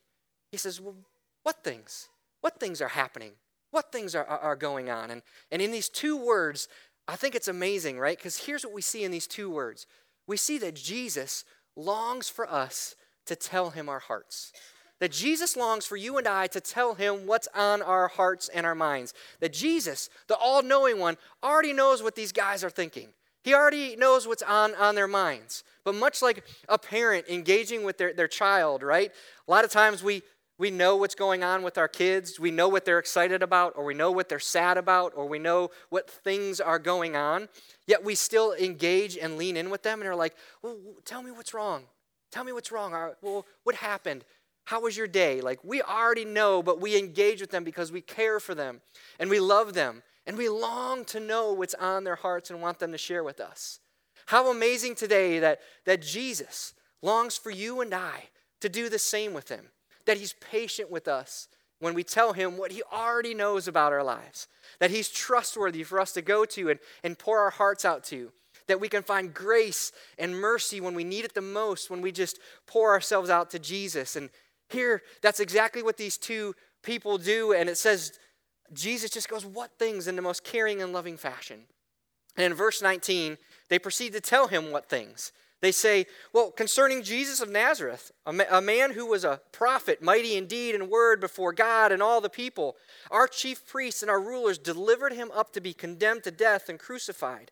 He 0.52 0.58
says, 0.58 0.80
well, 0.80 0.96
what 1.44 1.64
things? 1.64 2.10
What 2.42 2.60
things 2.60 2.82
are 2.82 2.90
happening? 2.90 3.34
What 3.76 3.92
things 3.92 4.16
are, 4.16 4.26
are 4.26 4.56
going 4.56 4.90
on? 4.90 5.12
And, 5.12 5.22
and 5.52 5.62
in 5.62 5.70
these 5.70 5.90
two 5.90 6.16
words, 6.16 6.70
I 7.10 7.18
think 7.18 7.36
it's 7.36 7.50
amazing, 7.50 8.00
right? 8.00 8.18
Because 8.18 8.38
here's 8.38 8.64
what 8.64 8.74
we 8.74 8.82
see 8.82 9.04
in 9.04 9.12
these 9.12 9.28
two 9.28 9.50
words 9.50 9.86
we 10.28 10.38
see 10.38 10.58
that 10.60 10.76
Jesus 10.76 11.44
longs 11.76 12.30
for 12.30 12.50
us 12.50 12.96
to 13.26 13.36
tell 13.36 13.72
him 13.72 13.90
our 13.90 14.00
hearts. 14.00 14.54
That 15.02 15.12
Jesus 15.12 15.58
longs 15.58 15.86
for 15.86 15.98
you 15.98 16.18
and 16.18 16.26
I 16.26 16.48
to 16.48 16.62
tell 16.62 16.94
him 16.94 17.28
what's 17.28 17.50
on 17.54 17.82
our 17.82 18.08
hearts 18.08 18.48
and 18.48 18.66
our 18.66 18.76
minds. 18.76 19.14
That 19.42 19.52
Jesus, 19.52 20.10
the 20.30 20.38
all 20.38 20.64
knowing 20.64 20.98
one, 20.98 21.18
already 21.44 21.74
knows 21.74 22.02
what 22.02 22.16
these 22.16 22.32
guys 22.32 22.64
are 22.64 22.70
thinking. 22.70 23.10
He 23.44 23.54
already 23.54 23.98
knows 23.98 24.26
what's 24.26 24.42
on, 24.42 24.74
on 24.76 24.96
their 24.96 25.06
minds. 25.06 25.66
But 25.84 25.96
much 25.96 26.22
like 26.22 26.46
a 26.70 26.80
parent 26.80 27.28
engaging 27.28 27.84
with 27.84 27.98
their, 27.98 28.14
their 28.14 28.30
child, 28.30 28.84
right? 28.84 29.12
A 29.48 29.52
lot 29.52 29.66
of 29.66 29.70
times 29.70 30.02
we, 30.02 30.24
we 30.58 30.72
know 30.72 30.96
what's 30.96 31.16
going 31.16 31.44
on 31.44 31.64
with 31.64 31.78
our 31.78 31.88
kids. 31.88 32.40
We 32.40 32.52
know 32.52 32.70
what 32.70 32.86
they're 32.86 33.00
excited 33.00 33.44
about, 33.44 33.74
or 33.76 33.84
we 33.84 33.94
know 33.94 34.12
what 34.12 34.30
they're 34.30 34.40
sad 34.40 34.78
about, 34.78 35.12
or 35.16 35.28
we 35.28 35.38
know 35.38 35.70
what 35.90 36.10
things 36.10 36.62
are 36.62 36.80
going 36.80 37.16
on. 37.16 37.50
Yet 37.88 38.04
we 38.06 38.16
still 38.16 38.54
engage 38.54 39.18
and 39.18 39.38
lean 39.38 39.58
in 39.58 39.70
with 39.70 39.84
them 39.84 40.00
and 40.00 40.08
are 40.08 40.16
like, 40.16 40.36
well, 40.62 40.78
tell 41.04 41.22
me 41.22 41.32
what's 41.32 41.54
wrong. 41.54 41.84
Tell 42.32 42.46
me 42.46 42.54
what's 42.54 42.72
wrong. 42.72 42.92
Well, 43.22 43.46
what 43.64 43.76
happened? 43.76 44.24
How 44.64 44.82
was 44.82 44.96
your 44.96 45.08
day? 45.08 45.42
Like, 45.42 45.60
we 45.64 45.82
already 45.82 46.26
know, 46.26 46.64
but 46.64 46.80
we 46.80 46.98
engage 46.98 47.42
with 47.42 47.52
them 47.52 47.64
because 47.64 47.92
we 47.92 48.02
care 48.02 48.40
for 48.40 48.56
them 48.56 48.82
and 49.20 49.30
we 49.30 49.40
love 49.40 49.74
them 49.74 50.04
and 50.26 50.38
we 50.38 50.50
long 50.50 51.06
to 51.06 51.20
know 51.20 51.54
what's 51.54 51.76
on 51.76 52.04
their 52.04 52.16
hearts 52.16 52.50
and 52.50 52.62
want 52.62 52.80
them 52.80 52.92
to 52.92 52.98
share 52.98 53.24
with 53.24 53.40
us. 53.40 53.80
How 54.28 54.50
amazing 54.50 54.96
today 54.96 55.38
that, 55.40 55.60
that 55.86 56.02
Jesus 56.02 56.74
longs 57.02 57.38
for 57.38 57.52
you 57.52 57.82
and 57.82 57.94
I 57.94 58.30
to 58.62 58.70
do 58.70 58.90
the 58.90 58.98
same 58.98 59.34
with 59.34 59.50
him 59.50 59.68
that 60.06 60.18
He's 60.18 60.34
patient 60.34 60.92
with 60.92 61.08
us 61.08 61.48
when 61.80 61.94
we 61.94 62.04
tell 62.04 62.34
Him 62.34 62.58
what 62.58 62.72
He 62.72 62.84
already 62.92 63.34
knows 63.34 63.68
about 63.68 63.94
our 63.94 64.04
lives, 64.04 64.48
that 64.80 64.92
He's 64.92 65.10
trustworthy 65.10 65.84
for 65.84 66.00
us 66.00 66.12
to 66.14 66.22
go 66.22 66.46
to 66.46 66.70
and, 66.70 66.80
and 67.04 67.18
pour 67.18 67.40
our 67.40 67.50
hearts 67.50 67.86
out 67.86 68.04
to, 68.06 68.32
that 68.68 68.80
we 68.80 68.90
can 68.90 69.04
find 69.04 69.34
grace 69.34 69.92
and 70.18 70.40
mercy 70.40 70.82
when 70.82 70.96
we 70.96 71.04
need 71.04 71.26
it 71.26 71.34
the 71.34 71.42
most, 71.42 71.90
when 71.90 72.02
we 72.02 72.12
just 72.12 72.40
pour 72.66 72.92
ourselves 72.92 73.30
out 73.30 73.50
to 73.52 73.60
Jesus. 73.60 74.16
And 74.16 74.30
here, 74.70 75.02
that's 75.22 75.40
exactly 75.40 75.84
what 75.84 75.98
these 75.98 76.18
two 76.18 76.56
people 76.82 77.18
do. 77.18 77.54
And 77.54 77.70
it 77.70 77.78
says, 77.78 78.14
Jesus 78.74 79.12
just 79.12 79.30
goes, 79.30 79.46
What 79.46 79.78
things 79.78 80.08
in 80.08 80.16
the 80.16 80.22
most 80.22 80.44
caring 80.44 80.82
and 80.82 80.94
loving 80.94 81.18
fashion? 81.18 81.62
And 82.36 82.46
in 82.46 82.54
verse 82.54 82.82
19, 82.82 83.38
they 83.70 83.80
proceed 83.80 84.14
to 84.14 84.22
tell 84.22 84.48
him 84.48 84.72
what 84.72 84.90
things. 84.90 85.32
They 85.62 85.72
say, 85.72 86.06
well, 86.34 86.52
concerning 86.52 87.02
Jesus 87.02 87.42
of 87.42 87.50
Nazareth, 87.50 88.12
a, 88.26 88.34
ma- 88.34 88.44
a, 88.52 88.62
man 88.62 88.92
who 88.92 89.06
was 89.06 89.24
a 89.24 89.42
prophet, 89.52 90.02
mighty 90.02 90.36
in 90.36 90.48
deed 90.48 90.76
and 90.76 90.90
word 90.90 91.20
before 91.20 91.54
God 91.54 91.92
and 91.92 92.04
all 92.04 92.22
the 92.22 92.30
people, 92.30 92.76
our 93.10 93.28
chief 93.28 93.66
priests 93.66 94.02
and 94.02 94.12
our 94.12 94.20
rulers 94.20 94.58
delivered 94.58 95.14
him 95.14 95.32
up 95.34 95.54
to 95.54 95.62
be 95.62 95.74
condemned 95.74 96.24
to 96.26 96.32
death 96.32 96.70
and 96.70 96.78
crucified. 96.78 97.52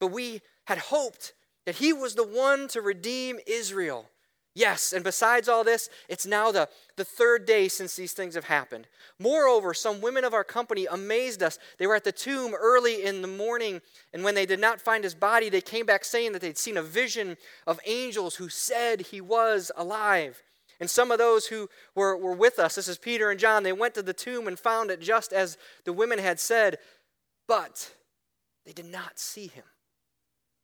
But 0.00 0.08
we 0.08 0.40
had 0.64 0.78
hoped 0.78 1.34
that 1.66 1.76
he 1.76 1.92
was 1.92 2.14
the 2.14 2.26
one 2.26 2.68
to 2.68 2.80
redeem 2.80 3.38
Israel. 3.46 4.08
Yes, 4.54 4.92
and 4.92 5.02
besides 5.02 5.48
all 5.48 5.64
this, 5.64 5.88
it's 6.10 6.26
now 6.26 6.52
the, 6.52 6.68
the 6.96 7.06
third 7.06 7.46
day 7.46 7.68
since 7.68 7.96
these 7.96 8.12
things 8.12 8.34
have 8.34 8.44
happened. 8.44 8.86
Moreover, 9.18 9.72
some 9.72 10.02
women 10.02 10.24
of 10.24 10.34
our 10.34 10.44
company 10.44 10.86
amazed 10.90 11.42
us. 11.42 11.58
They 11.78 11.86
were 11.86 11.94
at 11.94 12.04
the 12.04 12.12
tomb 12.12 12.54
early 12.54 13.02
in 13.02 13.22
the 13.22 13.28
morning, 13.28 13.80
and 14.12 14.22
when 14.22 14.34
they 14.34 14.44
did 14.44 14.60
not 14.60 14.80
find 14.80 15.04
his 15.04 15.14
body, 15.14 15.48
they 15.48 15.62
came 15.62 15.86
back 15.86 16.04
saying 16.04 16.32
that 16.32 16.42
they'd 16.42 16.58
seen 16.58 16.76
a 16.76 16.82
vision 16.82 17.38
of 17.66 17.80
angels 17.86 18.34
who 18.34 18.50
said 18.50 19.00
he 19.00 19.22
was 19.22 19.72
alive. 19.74 20.42
And 20.80 20.90
some 20.90 21.10
of 21.10 21.18
those 21.18 21.46
who 21.46 21.70
were, 21.94 22.14
were 22.16 22.34
with 22.34 22.58
us, 22.58 22.74
this 22.74 22.88
is 22.88 22.98
Peter 22.98 23.30
and 23.30 23.40
John, 23.40 23.62
they 23.62 23.72
went 23.72 23.94
to 23.94 24.02
the 24.02 24.12
tomb 24.12 24.46
and 24.48 24.58
found 24.58 24.90
it 24.90 25.00
just 25.00 25.32
as 25.32 25.56
the 25.84 25.94
women 25.94 26.18
had 26.18 26.38
said, 26.38 26.76
but 27.48 27.94
they 28.66 28.72
did 28.72 28.86
not 28.86 29.18
see 29.18 29.46
him. 29.46 29.64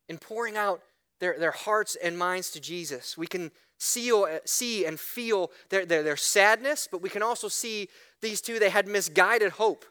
In 0.07 0.19
pouring 0.19 0.57
out 0.57 0.81
their, 1.19 1.39
their 1.39 1.51
hearts 1.51 1.95
and 1.95 2.17
minds 2.17 2.51
to 2.51 2.59
Jesus, 2.59 3.17
we 3.17 3.25
can 3.27 3.51
see, 3.79 4.13
see 4.45 4.85
and 4.85 4.99
feel 4.99 5.51
their, 5.69 5.85
their, 5.85 6.03
their 6.03 6.17
sadness, 6.17 6.87
but 6.91 7.01
we 7.01 7.09
can 7.09 7.23
also 7.23 7.47
see 7.47 7.89
these 8.21 8.41
two, 8.41 8.59
they 8.59 8.69
had 8.69 8.87
misguided 8.87 9.53
hope. 9.53 9.85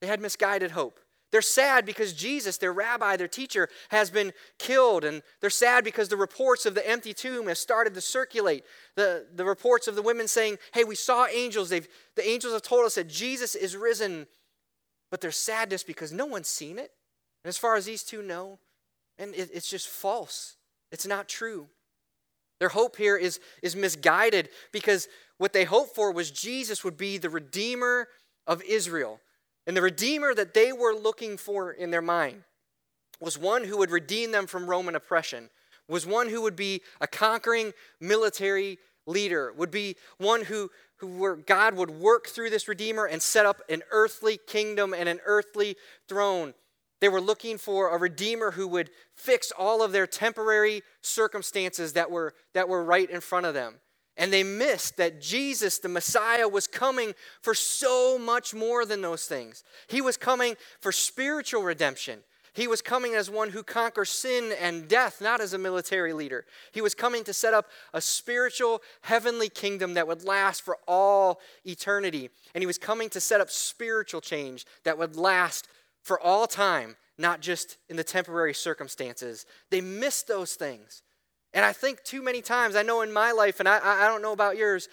They 0.00 0.06
had 0.06 0.20
misguided 0.20 0.70
hope. 0.70 1.00
They're 1.32 1.42
sad 1.42 1.86
because 1.86 2.12
Jesus, 2.12 2.58
their 2.58 2.72
rabbi, 2.72 3.16
their 3.16 3.28
teacher, 3.28 3.68
has 3.90 4.10
been 4.10 4.32
killed. 4.58 5.04
And 5.04 5.22
they're 5.40 5.48
sad 5.48 5.84
because 5.84 6.08
the 6.08 6.16
reports 6.16 6.66
of 6.66 6.74
the 6.74 6.88
empty 6.88 7.14
tomb 7.14 7.46
have 7.46 7.58
started 7.58 7.94
to 7.94 8.00
circulate. 8.00 8.64
The, 8.96 9.26
the 9.32 9.44
reports 9.44 9.86
of 9.86 9.94
the 9.94 10.02
women 10.02 10.26
saying, 10.26 10.58
Hey, 10.72 10.82
we 10.82 10.96
saw 10.96 11.26
angels. 11.26 11.70
They've, 11.70 11.86
the 12.16 12.28
angels 12.28 12.52
have 12.52 12.62
told 12.62 12.84
us 12.84 12.96
that 12.96 13.08
Jesus 13.08 13.54
is 13.54 13.76
risen. 13.76 14.26
But 15.10 15.20
there's 15.20 15.36
sadness 15.36 15.84
because 15.84 16.12
no 16.12 16.26
one's 16.26 16.48
seen 16.48 16.78
it. 16.78 16.90
And 17.44 17.48
as 17.48 17.58
far 17.58 17.76
as 17.76 17.84
these 17.84 18.02
two 18.02 18.22
know, 18.22 18.58
and 19.16 19.34
it, 19.34 19.50
it's 19.52 19.70
just 19.70 19.88
false. 19.88 20.56
It's 20.90 21.06
not 21.06 21.28
true. 21.28 21.68
Their 22.60 22.68
hope 22.68 22.96
here 22.96 23.16
is, 23.16 23.40
is 23.62 23.74
misguided 23.74 24.50
because 24.70 25.08
what 25.38 25.52
they 25.52 25.64
hoped 25.64 25.94
for 25.94 26.12
was 26.12 26.30
Jesus 26.30 26.84
would 26.84 26.96
be 26.96 27.18
the 27.18 27.30
Redeemer 27.30 28.06
of 28.46 28.62
Israel. 28.62 29.20
And 29.66 29.76
the 29.76 29.82
Redeemer 29.82 30.34
that 30.34 30.54
they 30.54 30.72
were 30.72 30.94
looking 30.94 31.36
for 31.36 31.72
in 31.72 31.90
their 31.90 32.02
mind 32.02 32.44
was 33.18 33.38
one 33.38 33.64
who 33.64 33.78
would 33.78 33.90
redeem 33.90 34.30
them 34.30 34.46
from 34.46 34.66
Roman 34.66 34.94
oppression, 34.94 35.50
was 35.88 36.06
one 36.06 36.28
who 36.28 36.42
would 36.42 36.56
be 36.56 36.82
a 37.00 37.06
conquering 37.06 37.72
military 38.00 38.78
leader, 39.06 39.52
would 39.56 39.70
be 39.70 39.96
one 40.18 40.44
who, 40.44 40.70
who 40.96 41.06
where 41.18 41.36
God 41.36 41.74
would 41.76 41.90
work 41.90 42.28
through 42.28 42.50
this 42.50 42.68
Redeemer 42.68 43.06
and 43.06 43.20
set 43.20 43.46
up 43.46 43.62
an 43.68 43.82
earthly 43.90 44.38
kingdom 44.46 44.94
and 44.94 45.08
an 45.08 45.20
earthly 45.24 45.76
throne. 46.08 46.54
They 47.00 47.08
were 47.08 47.20
looking 47.20 47.58
for 47.58 47.88
a 47.88 47.98
redeemer 47.98 48.52
who 48.52 48.68
would 48.68 48.90
fix 49.14 49.52
all 49.52 49.82
of 49.82 49.92
their 49.92 50.06
temporary 50.06 50.82
circumstances 51.00 51.94
that 51.94 52.10
were, 52.10 52.34
that 52.52 52.68
were 52.68 52.84
right 52.84 53.08
in 53.08 53.20
front 53.20 53.46
of 53.46 53.54
them. 53.54 53.76
And 54.16 54.32
they 54.32 54.42
missed 54.42 54.98
that 54.98 55.20
Jesus, 55.20 55.78
the 55.78 55.88
Messiah, 55.88 56.46
was 56.46 56.66
coming 56.66 57.14
for 57.40 57.54
so 57.54 58.18
much 58.18 58.52
more 58.52 58.84
than 58.84 59.00
those 59.00 59.26
things. 59.26 59.64
He 59.88 60.02
was 60.02 60.18
coming 60.18 60.56
for 60.80 60.92
spiritual 60.92 61.62
redemption. 61.62 62.20
He 62.52 62.66
was 62.66 62.82
coming 62.82 63.14
as 63.14 63.30
one 63.30 63.50
who 63.50 63.62
conquers 63.62 64.10
sin 64.10 64.52
and 64.60 64.88
death, 64.88 65.20
not 65.22 65.40
as 65.40 65.54
a 65.54 65.58
military 65.58 66.12
leader. 66.12 66.44
He 66.72 66.82
was 66.82 66.94
coming 66.94 67.24
to 67.24 67.32
set 67.32 67.54
up 67.54 67.70
a 67.94 68.00
spiritual, 68.00 68.82
heavenly 69.02 69.48
kingdom 69.48 69.94
that 69.94 70.08
would 70.08 70.24
last 70.24 70.62
for 70.62 70.76
all 70.86 71.40
eternity. 71.64 72.28
And 72.54 72.60
he 72.60 72.66
was 72.66 72.76
coming 72.76 73.08
to 73.10 73.20
set 73.20 73.40
up 73.40 73.50
spiritual 73.50 74.20
change 74.20 74.66
that 74.84 74.98
would 74.98 75.16
last 75.16 75.68
for 76.10 76.18
all 76.18 76.48
time, 76.48 76.96
not 77.18 77.40
just 77.40 77.76
in 77.88 77.94
the 77.94 78.02
temporary 78.02 78.52
circumstances. 78.52 79.46
They 79.70 79.80
miss 79.80 80.24
those 80.24 80.54
things. 80.54 81.04
And 81.54 81.64
I 81.64 81.72
think 81.72 82.02
too 82.02 82.20
many 82.20 82.42
times, 82.42 82.74
I 82.74 82.82
know 82.82 83.02
in 83.02 83.12
my 83.12 83.30
life, 83.30 83.60
and 83.60 83.68
I, 83.68 83.78
I 83.80 84.08
don't 84.08 84.20
know 84.20 84.32
about 84.32 84.56
yours, 84.56 84.88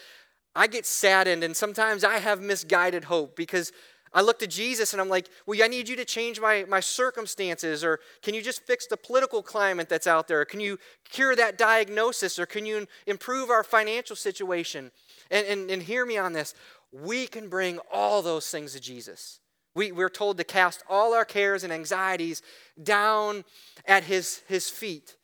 I 0.55 0.67
get 0.67 0.85
saddened 0.85 1.43
and 1.43 1.57
sometimes 1.57 2.03
I 2.03 2.19
have 2.19 2.39
misguided 2.39 3.05
hope 3.05 3.35
because 3.35 3.71
I 4.13 4.21
look 4.21 4.37
to 4.39 4.45
Jesus 4.45 4.93
and 4.93 5.01
I'm 5.01 5.09
like, 5.09 5.27
well, 5.47 5.59
I 5.63 5.67
need 5.67 5.89
you 5.89 5.95
to 5.95 6.05
change 6.05 6.39
my, 6.39 6.65
my 6.69 6.81
circumstances, 6.81 7.83
or 7.83 7.99
can 8.21 8.35
you 8.35 8.43
just 8.43 8.61
fix 8.61 8.85
the 8.85 8.95
political 8.95 9.41
climate 9.41 9.89
that's 9.89 10.05
out 10.05 10.27
there? 10.27 10.45
Can 10.45 10.59
you 10.59 10.77
cure 11.09 11.35
that 11.35 11.57
diagnosis, 11.57 12.37
or 12.37 12.45
can 12.45 12.63
you 12.67 12.85
improve 13.07 13.49
our 13.49 13.63
financial 13.63 14.15
situation? 14.15 14.91
And, 15.31 15.47
and, 15.47 15.71
and 15.71 15.81
hear 15.81 16.05
me 16.05 16.19
on 16.19 16.33
this. 16.33 16.53
We 16.91 17.25
can 17.25 17.49
bring 17.49 17.79
all 17.91 18.21
those 18.21 18.47
things 18.51 18.73
to 18.73 18.79
Jesus. 18.79 19.39
We, 19.77 19.91
we're 19.91 20.09
told 20.09 20.39
to 20.39 20.43
cast 20.43 20.83
all 20.89 21.13
our 21.13 21.23
cares 21.23 21.63
and 21.63 21.71
anxieties 21.71 22.41
down 22.81 23.45
at 23.85 24.05
his, 24.05 24.41
his 24.47 24.71
feet. 24.71 25.17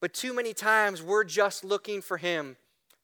But 0.00 0.14
too 0.14 0.32
many 0.32 0.54
times 0.54 1.02
we're 1.02 1.22
just 1.22 1.64
looking 1.64 2.00
for 2.00 2.16
him 2.16 2.56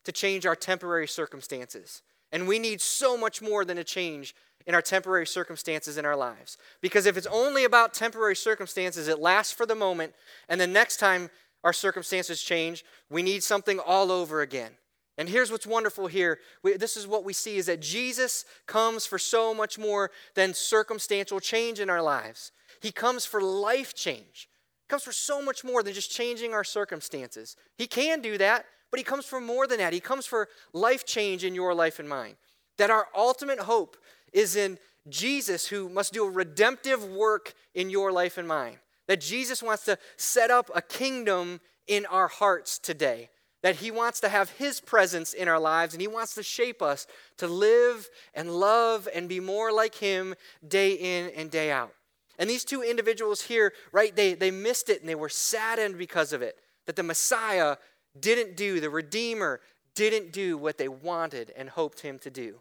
to 0.04 0.12
change 0.12 0.46
our 0.46 0.56
temporary 0.56 1.06
circumstances. 1.06 2.00
And 2.32 2.48
we 2.48 2.58
need 2.58 2.80
so 2.80 3.18
much 3.18 3.42
more 3.42 3.62
than 3.62 3.76
a 3.76 3.84
change 3.84 4.34
in 4.66 4.74
our 4.74 4.80
temporary 4.80 5.26
circumstances 5.26 5.98
in 5.98 6.06
our 6.06 6.16
lives. 6.16 6.56
Because 6.80 7.04
if 7.04 7.18
it's 7.18 7.26
only 7.26 7.64
about 7.64 7.92
temporary 7.92 8.34
circumstances, 8.34 9.06
it 9.06 9.20
lasts 9.20 9.52
for 9.52 9.66
the 9.66 9.74
moment, 9.74 10.14
and 10.48 10.58
the 10.58 10.66
next 10.66 10.96
time 10.96 11.28
our 11.62 11.74
circumstances 11.74 12.42
change, 12.42 12.86
we 13.10 13.22
need 13.22 13.42
something 13.42 13.78
all 13.78 14.10
over 14.10 14.40
again. 14.40 14.70
And 15.18 15.28
here's 15.28 15.50
what's 15.50 15.66
wonderful 15.66 16.08
here. 16.08 16.40
We, 16.62 16.76
this 16.76 16.96
is 16.96 17.06
what 17.06 17.24
we 17.24 17.32
see 17.32 17.56
is 17.56 17.66
that 17.66 17.80
Jesus 17.80 18.44
comes 18.66 19.06
for 19.06 19.18
so 19.18 19.54
much 19.54 19.78
more 19.78 20.10
than 20.34 20.52
circumstantial 20.52 21.40
change 21.40 21.80
in 21.80 21.88
our 21.88 22.02
lives. 22.02 22.52
He 22.82 22.92
comes 22.92 23.24
for 23.24 23.40
life 23.40 23.94
change. 23.94 24.48
He 24.82 24.88
comes 24.88 25.04
for 25.04 25.12
so 25.12 25.40
much 25.40 25.64
more 25.64 25.82
than 25.82 25.94
just 25.94 26.10
changing 26.10 26.52
our 26.52 26.64
circumstances. 26.64 27.56
He 27.78 27.86
can 27.86 28.20
do 28.20 28.36
that, 28.38 28.66
but 28.90 28.98
he 28.98 29.04
comes 29.04 29.24
for 29.24 29.40
more 29.40 29.66
than 29.66 29.78
that. 29.78 29.94
He 29.94 30.00
comes 30.00 30.26
for 30.26 30.48
life 30.74 31.06
change 31.06 31.44
in 31.44 31.54
your 31.54 31.74
life 31.74 31.98
and 31.98 32.08
mine. 32.08 32.36
That 32.76 32.90
our 32.90 33.06
ultimate 33.16 33.60
hope 33.60 33.96
is 34.34 34.54
in 34.54 34.78
Jesus 35.08 35.68
who 35.68 35.88
must 35.88 36.12
do 36.12 36.26
a 36.26 36.30
redemptive 36.30 37.04
work 37.04 37.54
in 37.74 37.88
your 37.88 38.12
life 38.12 38.36
and 38.36 38.46
mine. 38.46 38.78
That 39.06 39.22
Jesus 39.22 39.62
wants 39.62 39.84
to 39.86 39.98
set 40.18 40.50
up 40.50 40.70
a 40.74 40.82
kingdom 40.82 41.60
in 41.86 42.04
our 42.06 42.28
hearts 42.28 42.78
today 42.78 43.30
that 43.66 43.74
He 43.74 43.90
wants 43.90 44.20
to 44.20 44.28
have 44.28 44.50
His 44.50 44.80
presence 44.80 45.32
in 45.32 45.48
our 45.48 45.58
lives 45.58 45.92
and 45.92 46.00
He 46.00 46.06
wants 46.06 46.36
to 46.36 46.42
shape 46.44 46.80
us 46.80 47.08
to 47.36 47.48
live 47.48 48.08
and 48.32 48.52
love 48.52 49.08
and 49.12 49.28
be 49.28 49.40
more 49.40 49.72
like 49.72 49.96
Him 49.96 50.36
day 50.68 50.92
in 50.92 51.32
and 51.34 51.50
day 51.50 51.72
out. 51.72 51.92
And 52.38 52.48
these 52.48 52.64
two 52.64 52.84
individuals 52.84 53.42
here, 53.42 53.72
right, 53.90 54.14
they, 54.14 54.34
they 54.34 54.52
missed 54.52 54.88
it 54.88 55.00
and 55.00 55.08
they 55.08 55.16
were 55.16 55.28
saddened 55.28 55.98
because 55.98 56.32
of 56.32 56.42
it. 56.42 56.60
That 56.86 56.94
the 56.94 57.02
Messiah 57.02 57.74
didn't 58.20 58.56
do, 58.56 58.78
the 58.78 58.88
Redeemer 58.88 59.60
didn't 59.96 60.32
do 60.32 60.56
what 60.56 60.78
they 60.78 60.86
wanted 60.86 61.52
and 61.56 61.68
hoped 61.68 62.02
Him 62.02 62.20
to 62.20 62.30
do. 62.30 62.60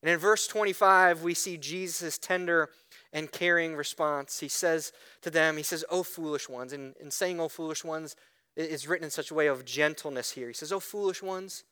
And 0.00 0.12
in 0.12 0.20
verse 0.20 0.46
25, 0.46 1.24
we 1.24 1.34
see 1.34 1.56
Jesus' 1.56 2.18
tender 2.18 2.70
and 3.12 3.32
caring 3.32 3.74
response. 3.74 4.38
He 4.38 4.46
says 4.46 4.92
to 5.22 5.30
them, 5.30 5.56
He 5.56 5.64
says, 5.64 5.84
Oh, 5.90 6.04
foolish 6.04 6.48
ones. 6.48 6.72
And 6.72 6.94
in 7.00 7.10
saying, 7.10 7.40
Oh, 7.40 7.48
foolish 7.48 7.82
ones, 7.82 8.14
is 8.56 8.88
written 8.88 9.04
in 9.04 9.10
such 9.10 9.30
a 9.30 9.34
way 9.34 9.46
of 9.46 9.64
gentleness 9.64 10.32
here. 10.32 10.48
He 10.48 10.54
says, 10.54 10.72
Oh, 10.72 10.80
foolish 10.80 11.22
ones. 11.22 11.64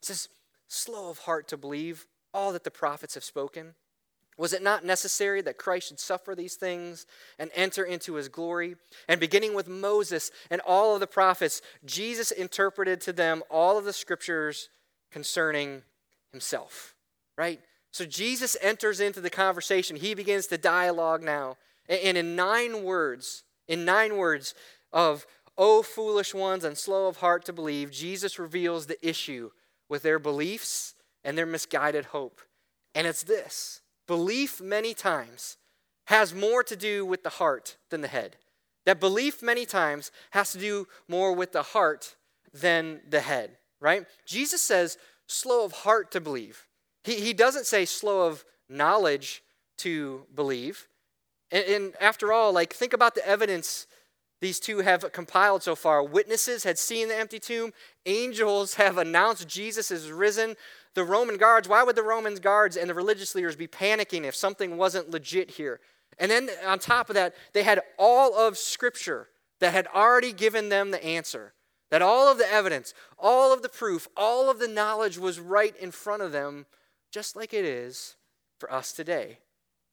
He 0.00 0.06
says, 0.06 0.28
slow 0.68 1.10
of 1.10 1.18
heart 1.20 1.48
to 1.48 1.56
believe 1.56 2.06
all 2.34 2.52
that 2.52 2.64
the 2.64 2.70
prophets 2.70 3.14
have 3.14 3.24
spoken. 3.24 3.74
Was 4.38 4.52
it 4.52 4.62
not 4.62 4.84
necessary 4.84 5.40
that 5.42 5.56
Christ 5.56 5.88
should 5.88 6.00
suffer 6.00 6.34
these 6.34 6.56
things 6.56 7.06
and 7.38 7.50
enter 7.54 7.84
into 7.84 8.14
his 8.14 8.28
glory? 8.28 8.76
And 9.08 9.18
beginning 9.18 9.54
with 9.54 9.66
Moses 9.66 10.30
and 10.50 10.60
all 10.60 10.92
of 10.92 11.00
the 11.00 11.06
prophets, 11.06 11.62
Jesus 11.86 12.30
interpreted 12.30 13.00
to 13.02 13.14
them 13.14 13.42
all 13.50 13.78
of 13.78 13.86
the 13.86 13.94
scriptures 13.94 14.68
concerning 15.10 15.82
himself. 16.32 16.94
Right? 17.38 17.60
So 17.92 18.04
Jesus 18.04 18.58
enters 18.60 19.00
into 19.00 19.22
the 19.22 19.30
conversation. 19.30 19.96
He 19.96 20.14
begins 20.14 20.48
to 20.48 20.58
dialogue 20.58 21.22
now. 21.22 21.56
And 21.88 22.18
in 22.18 22.36
nine 22.36 22.84
words, 22.84 23.44
in 23.68 23.86
nine 23.86 24.18
words 24.18 24.54
of 24.92 25.26
O 25.58 25.82
foolish 25.82 26.34
ones 26.34 26.64
and 26.64 26.76
slow 26.76 27.06
of 27.06 27.18
heart 27.18 27.44
to 27.46 27.52
believe, 27.52 27.90
Jesus 27.90 28.38
reveals 28.38 28.86
the 28.86 29.08
issue 29.08 29.50
with 29.88 30.02
their 30.02 30.18
beliefs 30.18 30.94
and 31.24 31.36
their 31.36 31.46
misguided 31.46 32.06
hope. 32.06 32.40
And 32.94 33.06
it's 33.06 33.22
this 33.22 33.80
belief, 34.06 34.60
many 34.60 34.94
times, 34.94 35.56
has 36.06 36.34
more 36.34 36.62
to 36.62 36.76
do 36.76 37.04
with 37.04 37.22
the 37.22 37.30
heart 37.30 37.76
than 37.90 38.00
the 38.00 38.08
head. 38.08 38.36
That 38.84 39.00
belief, 39.00 39.42
many 39.42 39.66
times, 39.66 40.12
has 40.30 40.52
to 40.52 40.58
do 40.58 40.86
more 41.08 41.32
with 41.32 41.52
the 41.52 41.62
heart 41.62 42.14
than 42.54 43.00
the 43.08 43.20
head, 43.20 43.56
right? 43.80 44.06
Jesus 44.24 44.62
says, 44.62 44.98
slow 45.26 45.64
of 45.64 45.72
heart 45.72 46.12
to 46.12 46.20
believe. 46.20 46.66
He, 47.02 47.16
he 47.16 47.32
doesn't 47.32 47.66
say 47.66 47.84
slow 47.84 48.28
of 48.28 48.44
knowledge 48.68 49.42
to 49.78 50.26
believe. 50.34 50.86
And, 51.50 51.64
and 51.64 51.94
after 52.00 52.32
all, 52.32 52.52
like, 52.52 52.72
think 52.72 52.92
about 52.92 53.14
the 53.16 53.26
evidence 53.26 53.86
these 54.40 54.60
two 54.60 54.78
have 54.78 55.10
compiled 55.12 55.62
so 55.62 55.74
far. 55.74 56.02
Witnesses 56.02 56.64
had 56.64 56.78
seen 56.78 57.08
the 57.08 57.16
empty 57.16 57.38
tomb, 57.38 57.72
angels 58.04 58.74
have 58.74 58.98
announced 58.98 59.48
Jesus 59.48 59.90
is 59.90 60.10
risen. 60.10 60.56
The 60.94 61.04
Roman 61.04 61.36
guards, 61.36 61.68
why 61.68 61.82
would 61.82 61.96
the 61.96 62.02
Roman 62.02 62.34
guards 62.36 62.76
and 62.76 62.88
the 62.88 62.94
religious 62.94 63.34
leaders 63.34 63.56
be 63.56 63.66
panicking 63.66 64.24
if 64.24 64.34
something 64.36 64.76
wasn't 64.76 65.10
legit 65.10 65.52
here? 65.52 65.80
And 66.18 66.30
then 66.30 66.50
on 66.66 66.78
top 66.78 67.08
of 67.08 67.14
that, 67.14 67.34
they 67.52 67.62
had 67.62 67.80
all 67.98 68.34
of 68.34 68.58
Scripture 68.58 69.28
that 69.60 69.72
had 69.72 69.86
already 69.88 70.32
given 70.32 70.68
them 70.68 70.90
the 70.90 71.04
answer. 71.04 71.54
That 71.90 72.02
all 72.02 72.30
of 72.30 72.38
the 72.38 72.50
evidence, 72.50 72.94
all 73.18 73.52
of 73.52 73.62
the 73.62 73.68
proof, 73.68 74.08
all 74.16 74.50
of 74.50 74.58
the 74.58 74.68
knowledge 74.68 75.18
was 75.18 75.38
right 75.38 75.74
in 75.76 75.92
front 75.92 76.22
of 76.22 76.32
them, 76.32 76.66
just 77.12 77.36
like 77.36 77.54
it 77.54 77.64
is 77.64 78.16
for 78.58 78.72
us 78.72 78.92
today. 78.92 79.38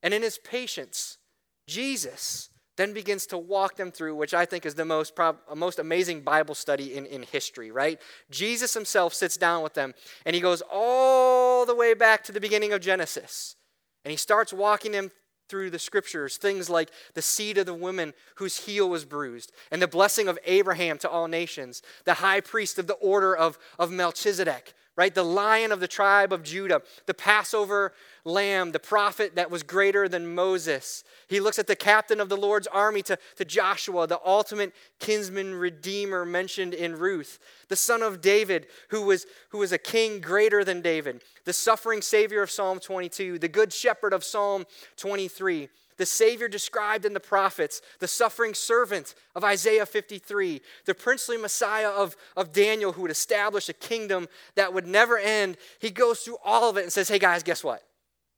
And 0.02 0.14
in 0.14 0.22
his 0.22 0.38
patience, 0.38 1.20
Jesus 1.68 2.50
then 2.76 2.94
begins 2.94 3.26
to 3.28 3.38
walk 3.38 3.76
them 3.76 3.92
through, 3.92 4.16
which 4.16 4.34
I 4.34 4.46
think 4.46 4.66
is 4.66 4.76
the 4.76 4.86
most, 4.86 5.16
prob- 5.16 5.38
most 5.56 5.80
amazing 5.80 6.22
Bible 6.22 6.56
study 6.56 6.96
in, 6.96 7.06
in 7.06 7.24
history, 7.24 7.72
right? 7.72 8.02
Jesus 8.32 8.74
himself 8.74 9.14
sits 9.14 9.38
down 9.38 9.64
with 9.64 9.74
them 9.74 9.94
and 10.26 10.36
he 10.36 10.42
goes 10.42 10.64
all 10.72 11.66
the 11.66 11.76
way 11.76 11.94
back 11.94 12.24
to 12.26 12.32
the 12.32 12.42
beginning 12.42 12.74
of 12.74 12.82
Genesis. 12.82 13.56
And 14.04 14.12
he 14.12 14.18
starts 14.18 14.52
walking 14.52 14.92
them 14.92 15.12
through 15.50 15.70
the 15.70 15.80
scriptures 15.80 16.38
things 16.38 16.70
like 16.70 16.90
the 17.14 17.22
seed 17.22 17.58
of 17.58 17.66
the 17.66 17.74
woman 17.74 18.14
whose 18.36 18.66
heel 18.66 18.90
was 18.90 19.06
bruised, 19.06 19.52
and 19.72 19.82
the 19.82 19.88
blessing 19.88 20.28
of 20.28 20.40
Abraham 20.46 20.98
to 21.00 21.10
all 21.10 21.28
nations, 21.28 21.82
the 22.06 22.16
high 22.16 22.42
priest 22.42 22.80
of 22.80 22.88
the 22.88 22.94
order 22.94 23.36
of, 23.36 23.60
of 23.78 23.92
Melchizedek, 23.92 24.74
right? 24.96 25.14
The 25.14 25.24
lion 25.24 25.72
of 25.72 25.80
the 25.80 25.88
tribe 25.88 26.32
of 26.32 26.44
Judah, 26.44 26.82
the 27.08 27.14
Passover 27.14 27.94
lamb, 28.26 28.72
the 28.72 28.80
prophet 28.80 29.36
that 29.36 29.50
was 29.50 29.64
greater 29.64 30.08
than 30.08 30.36
Moses. 30.36 31.04
He 31.28 31.40
looks 31.40 31.58
at 31.58 31.68
the 31.68 31.76
captain 31.76 32.20
of 32.20 32.30
the 32.30 32.38
Lord's 32.38 32.68
army 32.68 33.02
to, 33.04 33.18
to 33.38 33.46
Joshua, 33.46 34.06
the 34.06 34.20
ultimate 34.24 34.74
kinsman 35.00 35.56
redeemer 35.56 36.26
mentioned 36.26 36.74
in 36.74 36.96
Ruth, 36.96 37.40
the 37.70 37.76
son 37.76 38.04
of 38.04 38.22
David, 38.22 38.68
who 38.90 39.02
was, 39.02 39.26
who 39.50 39.60
was 39.60 39.72
a 39.72 39.78
king 39.78 40.22
greater 40.22 40.64
than 40.64 40.82
David, 40.82 41.24
the 41.46 41.54
suffering 41.54 42.02
savior 42.02 42.44
of 42.44 42.52
Psalm 42.52 42.80
22, 42.80 43.40
the 43.40 43.48
good 43.48 43.74
shepherd 43.74 44.14
of 44.14 44.24
Psalm 44.24 44.66
23 44.98 45.70
the 45.98 46.06
Savior 46.06 46.48
described 46.48 47.06
in 47.06 47.14
the 47.14 47.20
prophets, 47.20 47.82
the 48.00 48.08
suffering 48.08 48.54
servant 48.54 49.16
of 49.36 49.44
Isaiah 49.44 49.86
53, 49.86 50.62
the 50.86 50.94
princely 50.94 51.38
Messiah 51.38 51.90
of, 51.90 52.16
of 52.36 52.52
Daniel 52.52 52.94
who 52.94 53.04
would 53.04 53.12
establish 53.12 53.70
a 53.70 53.74
kingdom 53.74 54.28
that 54.56 54.74
would 54.74 54.88
never 54.88 55.18
end. 55.18 55.58
He 55.80 55.90
goes 55.90 56.22
through 56.22 56.38
all 56.44 56.70
of 56.70 56.78
it 56.78 56.84
and 56.84 56.92
says, 56.92 57.10
Hey 57.10 57.20
guys, 57.20 57.44
guess 57.44 57.64
what? 57.64 57.84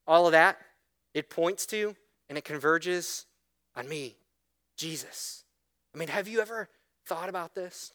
All 0.07 0.25
of 0.25 0.33
that, 0.33 0.57
it 1.13 1.29
points 1.29 1.65
to 1.67 1.95
and 2.29 2.37
it 2.37 2.43
converges 2.43 3.25
on 3.75 3.87
me, 3.87 4.17
Jesus. 4.77 5.43
I 5.93 5.97
mean, 5.97 6.09
have 6.09 6.27
you 6.27 6.41
ever 6.41 6.69
thought 7.05 7.29
about 7.29 7.55
this? 7.55 7.93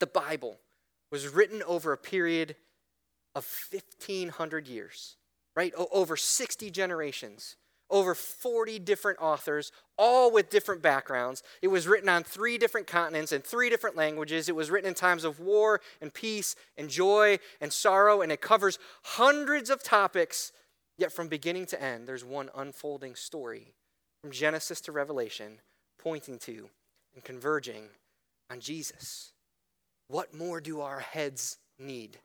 The 0.00 0.06
Bible 0.06 0.58
was 1.10 1.28
written 1.28 1.62
over 1.62 1.92
a 1.92 1.98
period 1.98 2.56
of 3.34 3.46
1,500 3.70 4.66
years, 4.66 5.16
right? 5.54 5.72
O- 5.76 5.88
over 5.92 6.16
60 6.16 6.70
generations 6.70 7.56
over 7.90 8.14
40 8.14 8.78
different 8.78 9.18
authors, 9.20 9.70
all 9.96 10.32
with 10.32 10.50
different 10.50 10.82
backgrounds. 10.82 11.42
It 11.62 11.68
was 11.68 11.86
written 11.86 12.08
on 12.08 12.24
three 12.24 12.58
different 12.58 12.86
continents 12.86 13.32
in 13.32 13.42
three 13.42 13.70
different 13.70 13.96
languages. 13.96 14.48
It 14.48 14.56
was 14.56 14.70
written 14.70 14.88
in 14.88 14.94
times 14.94 15.24
of 15.24 15.40
war 15.40 15.80
and 16.00 16.12
peace 16.12 16.56
and 16.76 16.88
joy 16.88 17.38
and 17.60 17.72
sorrow, 17.72 18.22
and 18.22 18.32
it 18.32 18.40
covers 18.40 18.78
hundreds 19.02 19.70
of 19.70 19.82
topics. 19.82 20.52
Yet, 20.96 21.12
from 21.12 21.28
beginning 21.28 21.66
to 21.66 21.82
end, 21.82 22.06
there's 22.06 22.24
one 22.24 22.50
unfolding 22.54 23.16
story 23.16 23.74
from 24.20 24.30
Genesis 24.30 24.80
to 24.82 24.92
Revelation 24.92 25.60
pointing 25.98 26.38
to 26.38 26.68
and 27.14 27.24
converging 27.24 27.88
on 28.50 28.60
Jesus. 28.60 29.32
What 30.08 30.34
more 30.34 30.60
do 30.60 30.80
our 30.80 31.00
heads 31.00 31.58
need? 31.78 32.18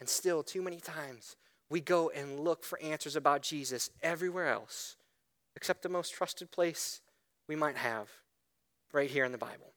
And 0.00 0.08
still, 0.08 0.42
too 0.42 0.62
many 0.62 0.78
times, 0.78 1.36
we 1.68 1.80
go 1.80 2.10
and 2.10 2.40
look 2.40 2.64
for 2.64 2.80
answers 2.80 3.16
about 3.16 3.42
Jesus 3.42 3.90
everywhere 4.02 4.48
else 4.48 4.96
except 5.56 5.82
the 5.82 5.88
most 5.88 6.14
trusted 6.14 6.50
place 6.50 7.00
we 7.48 7.56
might 7.56 7.76
have 7.76 8.08
right 8.92 9.10
here 9.10 9.24
in 9.24 9.32
the 9.32 9.38
Bible. 9.38 9.72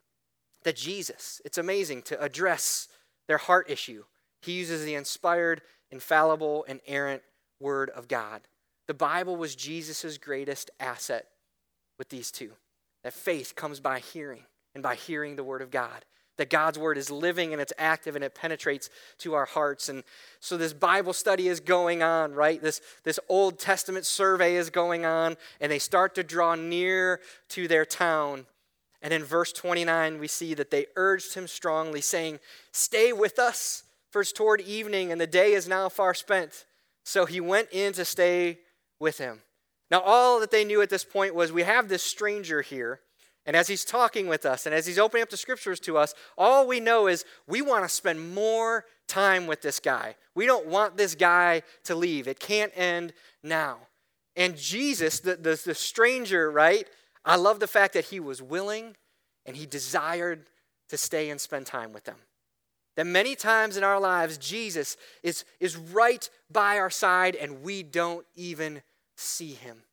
That 0.63 0.75
Jesus, 0.75 1.41
it's 1.45 1.57
amazing 1.57 2.01
to 2.03 2.21
address 2.21 2.89
their 3.27 3.37
heart 3.37 3.69
issue. 3.69 4.03
He 4.41 4.53
uses 4.53 4.83
the 4.83 4.95
inspired, 4.95 5.61
infallible, 5.89 6.65
and 6.67 6.81
inerrant 6.85 7.23
Word 7.59 7.89
of 7.91 8.07
God. 8.07 8.41
The 8.87 8.93
Bible 8.93 9.35
was 9.35 9.55
Jesus' 9.55 10.17
greatest 10.17 10.69
asset 10.79 11.27
with 11.97 12.09
these 12.09 12.31
two. 12.31 12.51
That 13.03 13.13
faith 13.13 13.55
comes 13.55 13.79
by 13.79 13.99
hearing, 13.99 14.43
and 14.73 14.83
by 14.83 14.95
hearing 14.95 15.35
the 15.35 15.43
Word 15.43 15.61
of 15.61 15.71
God 15.71 16.05
that 16.39 16.49
God's 16.49 16.79
word 16.79 16.97
is 16.97 17.11
living 17.11 17.53
and 17.53 17.61
it's 17.61 17.73
active 17.77 18.15
and 18.15 18.23
it 18.23 18.33
penetrates 18.33 18.89
to 19.19 19.35
our 19.35 19.45
hearts. 19.45 19.89
And 19.89 20.03
so 20.39 20.57
this 20.57 20.73
Bible 20.73 21.13
study 21.13 21.47
is 21.47 21.59
going 21.59 22.01
on, 22.01 22.33
right? 22.33 22.61
This, 22.61 22.81
this 23.03 23.19
Old 23.29 23.59
Testament 23.59 24.05
survey 24.05 24.55
is 24.55 24.69
going 24.69 25.05
on, 25.05 25.37
and 25.61 25.71
they 25.71 25.79
start 25.79 26.15
to 26.15 26.23
draw 26.23 26.55
near 26.55 27.19
to 27.49 27.67
their 27.67 27.85
town. 27.85 28.47
And 29.01 29.13
in 29.13 29.23
verse 29.23 29.53
29, 29.53 30.19
we 30.19 30.27
see 30.27 30.53
that 30.55 30.71
they 30.71 30.87
urged 30.95 31.35
him 31.35 31.47
strongly, 31.47 32.01
saying, 32.01 32.39
Stay 32.71 33.13
with 33.13 33.37
us, 33.37 33.83
for 34.09 34.21
it's 34.21 34.31
toward 34.31 34.61
evening, 34.61 35.11
and 35.11 35.21
the 35.21 35.27
day 35.27 35.53
is 35.53 35.67
now 35.67 35.89
far 35.89 36.13
spent. 36.13 36.65
So 37.03 37.25
he 37.25 37.39
went 37.39 37.69
in 37.71 37.93
to 37.93 38.05
stay 38.05 38.59
with 38.99 39.17
him. 39.17 39.41
Now, 39.91 40.01
all 40.01 40.39
that 40.39 40.51
they 40.51 40.63
knew 40.63 40.81
at 40.81 40.89
this 40.89 41.03
point 41.03 41.35
was 41.35 41.51
we 41.51 41.63
have 41.63 41.89
this 41.89 42.03
stranger 42.03 42.61
here 42.61 43.01
and 43.45 43.55
as 43.55 43.67
he's 43.67 43.85
talking 43.85 44.27
with 44.27 44.45
us 44.45 44.65
and 44.65 44.75
as 44.75 44.85
he's 44.85 44.99
opening 44.99 45.23
up 45.23 45.29
the 45.29 45.37
scriptures 45.37 45.79
to 45.81 45.97
us, 45.97 46.13
all 46.37 46.67
we 46.67 46.79
know 46.79 47.07
is 47.07 47.25
we 47.47 47.61
want 47.61 47.83
to 47.83 47.89
spend 47.89 48.33
more 48.33 48.85
time 49.07 49.47
with 49.47 49.61
this 49.61 49.79
guy. 49.79 50.15
We 50.35 50.45
don't 50.45 50.67
want 50.67 50.97
this 50.97 51.15
guy 51.15 51.63
to 51.85 51.95
leave. 51.95 52.27
It 52.27 52.39
can't 52.39 52.71
end 52.75 53.13
now. 53.43 53.77
And 54.35 54.55
Jesus, 54.55 55.19
the, 55.19 55.35
the, 55.35 55.61
the 55.65 55.75
stranger, 55.75 56.51
right? 56.51 56.87
I 57.25 57.35
love 57.35 57.59
the 57.59 57.67
fact 57.67 57.93
that 57.93 58.05
he 58.05 58.19
was 58.19 58.41
willing 58.41 58.95
and 59.45 59.55
he 59.55 59.65
desired 59.65 60.45
to 60.89 60.97
stay 60.97 61.29
and 61.29 61.41
spend 61.41 61.65
time 61.65 61.91
with 61.91 62.03
them. 62.03 62.17
That 62.95 63.07
many 63.07 63.35
times 63.35 63.77
in 63.77 63.83
our 63.83 63.99
lives, 63.99 64.37
Jesus 64.37 64.97
is, 65.23 65.45
is 65.59 65.77
right 65.77 66.29
by 66.51 66.77
our 66.77 66.89
side 66.89 67.35
and 67.35 67.63
we 67.63 67.83
don't 67.83 68.25
even 68.35 68.81
see 69.15 69.53
him. 69.53 69.83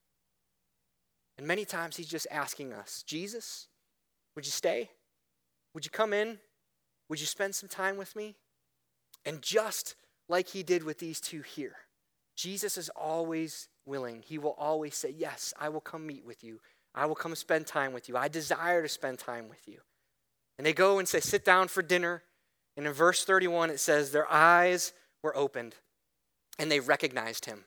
And 1.38 1.46
many 1.46 1.64
times 1.64 1.96
he's 1.96 2.08
just 2.08 2.26
asking 2.30 2.72
us, 2.72 3.02
Jesus, 3.02 3.68
would 4.34 4.46
you 4.46 4.52
stay? 4.52 4.90
Would 5.74 5.84
you 5.84 5.90
come 5.90 6.12
in? 6.12 6.38
Would 7.08 7.20
you 7.20 7.26
spend 7.26 7.54
some 7.54 7.68
time 7.68 7.96
with 7.96 8.16
me? 8.16 8.36
And 9.24 9.42
just 9.42 9.96
like 10.28 10.48
he 10.48 10.62
did 10.62 10.82
with 10.82 10.98
these 10.98 11.20
two 11.20 11.42
here, 11.42 11.76
Jesus 12.36 12.78
is 12.78 12.88
always 12.90 13.68
willing. 13.84 14.22
He 14.22 14.38
will 14.38 14.56
always 14.58 14.94
say, 14.94 15.14
Yes, 15.16 15.52
I 15.58 15.68
will 15.68 15.80
come 15.80 16.06
meet 16.06 16.24
with 16.24 16.42
you. 16.44 16.60
I 16.94 17.06
will 17.06 17.14
come 17.14 17.34
spend 17.34 17.66
time 17.66 17.92
with 17.92 18.08
you. 18.08 18.16
I 18.16 18.28
desire 18.28 18.82
to 18.82 18.88
spend 18.88 19.18
time 19.18 19.48
with 19.48 19.66
you. 19.66 19.80
And 20.58 20.66
they 20.66 20.72
go 20.72 20.98
and 20.98 21.06
say, 21.06 21.20
Sit 21.20 21.44
down 21.44 21.68
for 21.68 21.82
dinner. 21.82 22.22
And 22.76 22.86
in 22.86 22.92
verse 22.92 23.24
31, 23.24 23.70
it 23.70 23.80
says, 23.80 24.10
Their 24.10 24.30
eyes 24.30 24.92
were 25.22 25.36
opened 25.36 25.74
and 26.58 26.70
they 26.70 26.80
recognized 26.80 27.46
him. 27.46 27.64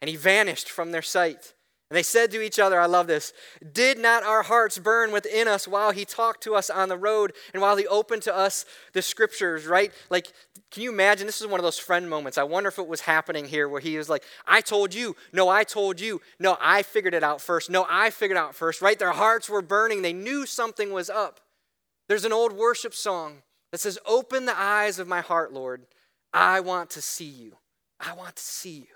And 0.00 0.08
he 0.08 0.16
vanished 0.16 0.70
from 0.70 0.92
their 0.92 1.02
sight. 1.02 1.54
And 1.88 1.96
they 1.96 2.02
said 2.02 2.32
to 2.32 2.42
each 2.42 2.58
other, 2.58 2.80
I 2.80 2.86
love 2.86 3.06
this, 3.06 3.32
did 3.72 3.96
not 3.98 4.24
our 4.24 4.42
hearts 4.42 4.76
burn 4.76 5.12
within 5.12 5.46
us 5.46 5.68
while 5.68 5.92
he 5.92 6.04
talked 6.04 6.42
to 6.42 6.56
us 6.56 6.68
on 6.68 6.88
the 6.88 6.96
road 6.96 7.32
and 7.52 7.62
while 7.62 7.76
he 7.76 7.86
opened 7.86 8.22
to 8.22 8.36
us 8.36 8.64
the 8.92 9.02
scriptures, 9.02 9.66
right? 9.66 9.92
Like, 10.10 10.32
can 10.72 10.82
you 10.82 10.90
imagine? 10.90 11.26
This 11.26 11.40
is 11.40 11.46
one 11.46 11.60
of 11.60 11.64
those 11.64 11.78
friend 11.78 12.10
moments. 12.10 12.38
I 12.38 12.42
wonder 12.42 12.68
if 12.68 12.80
it 12.80 12.88
was 12.88 13.02
happening 13.02 13.44
here 13.44 13.68
where 13.68 13.80
he 13.80 13.96
was 13.96 14.08
like, 14.08 14.24
I 14.48 14.62
told 14.62 14.94
you. 14.94 15.14
No, 15.32 15.48
I 15.48 15.62
told 15.62 16.00
you. 16.00 16.20
No, 16.40 16.58
I 16.60 16.82
figured 16.82 17.14
it 17.14 17.22
out 17.22 17.40
first. 17.40 17.70
No, 17.70 17.86
I 17.88 18.10
figured 18.10 18.36
out 18.36 18.56
first, 18.56 18.82
right? 18.82 18.98
Their 18.98 19.12
hearts 19.12 19.48
were 19.48 19.62
burning. 19.62 20.02
They 20.02 20.12
knew 20.12 20.44
something 20.44 20.92
was 20.92 21.08
up. 21.08 21.38
There's 22.08 22.24
an 22.24 22.32
old 22.32 22.52
worship 22.52 22.94
song 22.94 23.42
that 23.70 23.78
says, 23.78 23.96
Open 24.04 24.44
the 24.44 24.58
eyes 24.58 24.98
of 24.98 25.06
my 25.06 25.20
heart, 25.20 25.52
Lord. 25.52 25.86
I 26.32 26.58
want 26.60 26.90
to 26.90 27.00
see 27.00 27.24
you. 27.24 27.58
I 28.00 28.12
want 28.14 28.34
to 28.36 28.42
see 28.42 28.70
you 28.70 28.95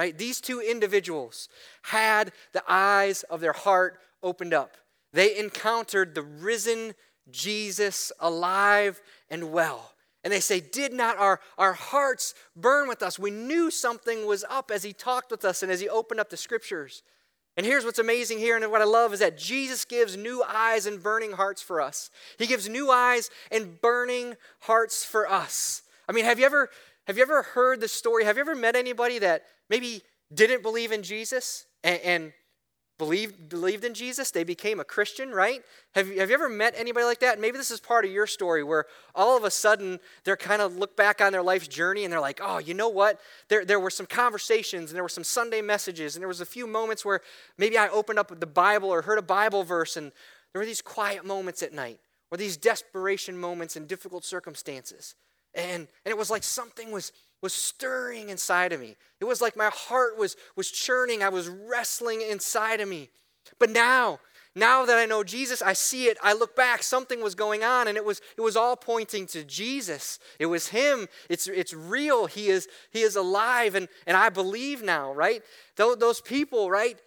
right? 0.00 0.16
These 0.16 0.40
two 0.40 0.62
individuals 0.62 1.50
had 1.82 2.32
the 2.54 2.62
eyes 2.66 3.22
of 3.24 3.42
their 3.42 3.52
heart 3.52 3.98
opened 4.22 4.54
up. 4.54 4.78
They 5.12 5.38
encountered 5.38 6.14
the 6.14 6.22
risen 6.22 6.94
Jesus 7.30 8.10
alive 8.18 9.02
and 9.28 9.52
well. 9.52 9.92
And 10.24 10.32
they 10.32 10.40
say, 10.40 10.58
Did 10.58 10.94
not 10.94 11.18
our, 11.18 11.38
our 11.58 11.74
hearts 11.74 12.32
burn 12.56 12.88
with 12.88 13.02
us? 13.02 13.18
We 13.18 13.30
knew 13.30 13.70
something 13.70 14.24
was 14.24 14.42
up 14.48 14.70
as 14.70 14.82
he 14.82 14.94
talked 14.94 15.30
with 15.30 15.44
us 15.44 15.62
and 15.62 15.70
as 15.70 15.80
he 15.80 15.88
opened 15.90 16.18
up 16.18 16.30
the 16.30 16.36
scriptures. 16.38 17.02
And 17.58 17.66
here's 17.66 17.84
what's 17.84 17.98
amazing 17.98 18.38
here, 18.38 18.56
and 18.56 18.70
what 18.70 18.80
I 18.80 18.84
love 18.84 19.12
is 19.12 19.20
that 19.20 19.36
Jesus 19.36 19.84
gives 19.84 20.16
new 20.16 20.42
eyes 20.48 20.86
and 20.86 21.02
burning 21.02 21.32
hearts 21.32 21.60
for 21.60 21.82
us. 21.82 22.08
He 22.38 22.46
gives 22.46 22.70
new 22.70 22.90
eyes 22.90 23.28
and 23.52 23.78
burning 23.82 24.36
hearts 24.60 25.04
for 25.04 25.30
us. 25.30 25.82
I 26.08 26.12
mean, 26.12 26.24
have 26.24 26.38
you 26.38 26.46
ever 26.46 26.70
have 27.10 27.16
you 27.16 27.24
ever 27.24 27.42
heard 27.42 27.80
the 27.80 27.88
story? 27.88 28.24
Have 28.24 28.36
you 28.36 28.40
ever 28.42 28.54
met 28.54 28.76
anybody 28.76 29.18
that 29.18 29.42
maybe 29.68 30.02
didn't 30.32 30.62
believe 30.62 30.92
in 30.92 31.02
Jesus 31.02 31.66
and, 31.82 32.00
and 32.02 32.32
believed, 32.98 33.48
believed 33.48 33.84
in 33.84 33.94
Jesus, 33.94 34.30
they 34.30 34.44
became 34.44 34.78
a 34.78 34.84
Christian, 34.84 35.32
right? 35.32 35.60
Have 35.96 36.06
you, 36.06 36.20
have 36.20 36.28
you 36.28 36.34
ever 36.36 36.48
met 36.48 36.72
anybody 36.76 37.04
like 37.04 37.18
that? 37.18 37.40
Maybe 37.40 37.58
this 37.58 37.72
is 37.72 37.80
part 37.80 38.04
of 38.04 38.12
your 38.12 38.28
story 38.28 38.62
where 38.62 38.84
all 39.12 39.36
of 39.36 39.42
a 39.42 39.50
sudden 39.50 39.98
they're 40.22 40.36
kind 40.36 40.62
of 40.62 40.76
look 40.76 40.96
back 40.96 41.20
on 41.20 41.32
their 41.32 41.42
life's 41.42 41.66
journey 41.66 42.04
and 42.04 42.12
they're 42.12 42.20
like, 42.20 42.38
oh, 42.40 42.58
you 42.58 42.74
know 42.74 42.88
what? 42.88 43.18
There, 43.48 43.64
there 43.64 43.80
were 43.80 43.90
some 43.90 44.06
conversations 44.06 44.90
and 44.90 44.96
there 44.96 45.02
were 45.02 45.08
some 45.08 45.24
Sunday 45.24 45.62
messages 45.62 46.14
and 46.14 46.22
there 46.22 46.28
was 46.28 46.40
a 46.40 46.46
few 46.46 46.68
moments 46.68 47.04
where 47.04 47.22
maybe 47.58 47.76
I 47.76 47.88
opened 47.88 48.20
up 48.20 48.38
the 48.38 48.46
Bible 48.46 48.88
or 48.88 49.02
heard 49.02 49.18
a 49.18 49.22
Bible 49.22 49.64
verse 49.64 49.96
and 49.96 50.12
there 50.52 50.60
were 50.60 50.66
these 50.66 50.80
quiet 50.80 51.26
moments 51.26 51.60
at 51.60 51.72
night 51.72 51.98
or 52.30 52.38
these 52.38 52.56
desperation 52.56 53.36
moments 53.36 53.74
in 53.74 53.88
difficult 53.88 54.24
circumstances. 54.24 55.16
And, 55.54 55.88
and 56.04 56.12
it 56.12 56.18
was 56.18 56.30
like 56.30 56.42
something 56.42 56.90
was, 56.90 57.12
was 57.42 57.52
stirring 57.52 58.28
inside 58.28 58.72
of 58.72 58.80
me. 58.80 58.96
It 59.20 59.24
was 59.24 59.40
like 59.40 59.56
my 59.56 59.70
heart 59.72 60.18
was, 60.18 60.36
was 60.56 60.70
churning. 60.70 61.22
I 61.22 61.28
was 61.28 61.48
wrestling 61.48 62.22
inside 62.22 62.80
of 62.80 62.88
me. 62.88 63.10
But 63.58 63.70
now, 63.70 64.20
now 64.54 64.84
that 64.84 64.98
I 64.98 65.06
know 65.06 65.22
Jesus, 65.22 65.62
I 65.62 65.74
see 65.74 66.06
it. 66.06 66.18
I 66.22 66.32
look 66.32 66.56
back, 66.56 66.82
something 66.82 67.22
was 67.22 67.34
going 67.34 67.62
on, 67.62 67.86
and 67.86 67.96
it 67.96 68.04
was, 68.04 68.20
it 68.36 68.40
was 68.40 68.56
all 68.56 68.76
pointing 68.76 69.26
to 69.28 69.44
Jesus. 69.44 70.18
It 70.38 70.46
was 70.46 70.68
Him. 70.68 71.06
It's, 71.28 71.46
it's 71.46 71.72
real. 71.72 72.26
He 72.26 72.48
is, 72.48 72.66
he 72.90 73.02
is 73.02 73.14
alive, 73.14 73.74
and, 73.76 73.88
and 74.06 74.16
I 74.16 74.28
believe 74.28 74.82
now, 74.82 75.12
right? 75.12 75.42
Those 75.76 75.98
those 75.98 76.20
people, 76.20 76.68
right? 76.68 76.98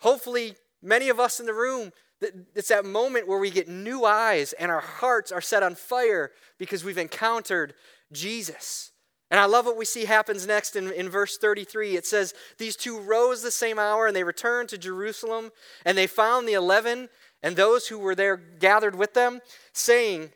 Hopefully, 0.00 0.54
many 0.80 1.08
of 1.08 1.18
us 1.18 1.40
in 1.40 1.46
the 1.46 1.54
room, 1.54 1.90
it's 2.20 2.68
that 2.68 2.84
moment 2.84 3.28
where 3.28 3.38
we 3.38 3.50
get 3.50 3.68
new 3.68 4.04
eyes 4.04 4.52
and 4.54 4.70
our 4.70 4.80
hearts 4.80 5.30
are 5.30 5.40
set 5.40 5.62
on 5.62 5.74
fire 5.74 6.32
because 6.58 6.82
we've 6.84 6.98
encountered 6.98 7.74
Jesus. 8.12 8.92
And 9.30 9.40
I 9.40 9.44
love 9.46 9.66
what 9.66 9.76
we 9.76 9.84
see 9.84 10.04
happens 10.04 10.46
next 10.46 10.76
in, 10.76 10.92
in 10.92 11.08
verse 11.08 11.36
33. 11.36 11.96
It 11.96 12.06
says, 12.06 12.32
These 12.58 12.76
two 12.76 13.00
rose 13.00 13.42
the 13.42 13.50
same 13.50 13.78
hour, 13.78 14.06
and 14.06 14.14
they 14.14 14.22
returned 14.24 14.68
to 14.68 14.78
Jerusalem, 14.78 15.50
and 15.84 15.98
they 15.98 16.06
found 16.06 16.46
the 16.46 16.54
eleven 16.54 17.08
and 17.42 17.56
those 17.56 17.88
who 17.88 17.98
were 17.98 18.14
there 18.14 18.36
gathered 18.36 18.94
with 18.94 19.14
them, 19.14 19.40
saying, 19.72 20.30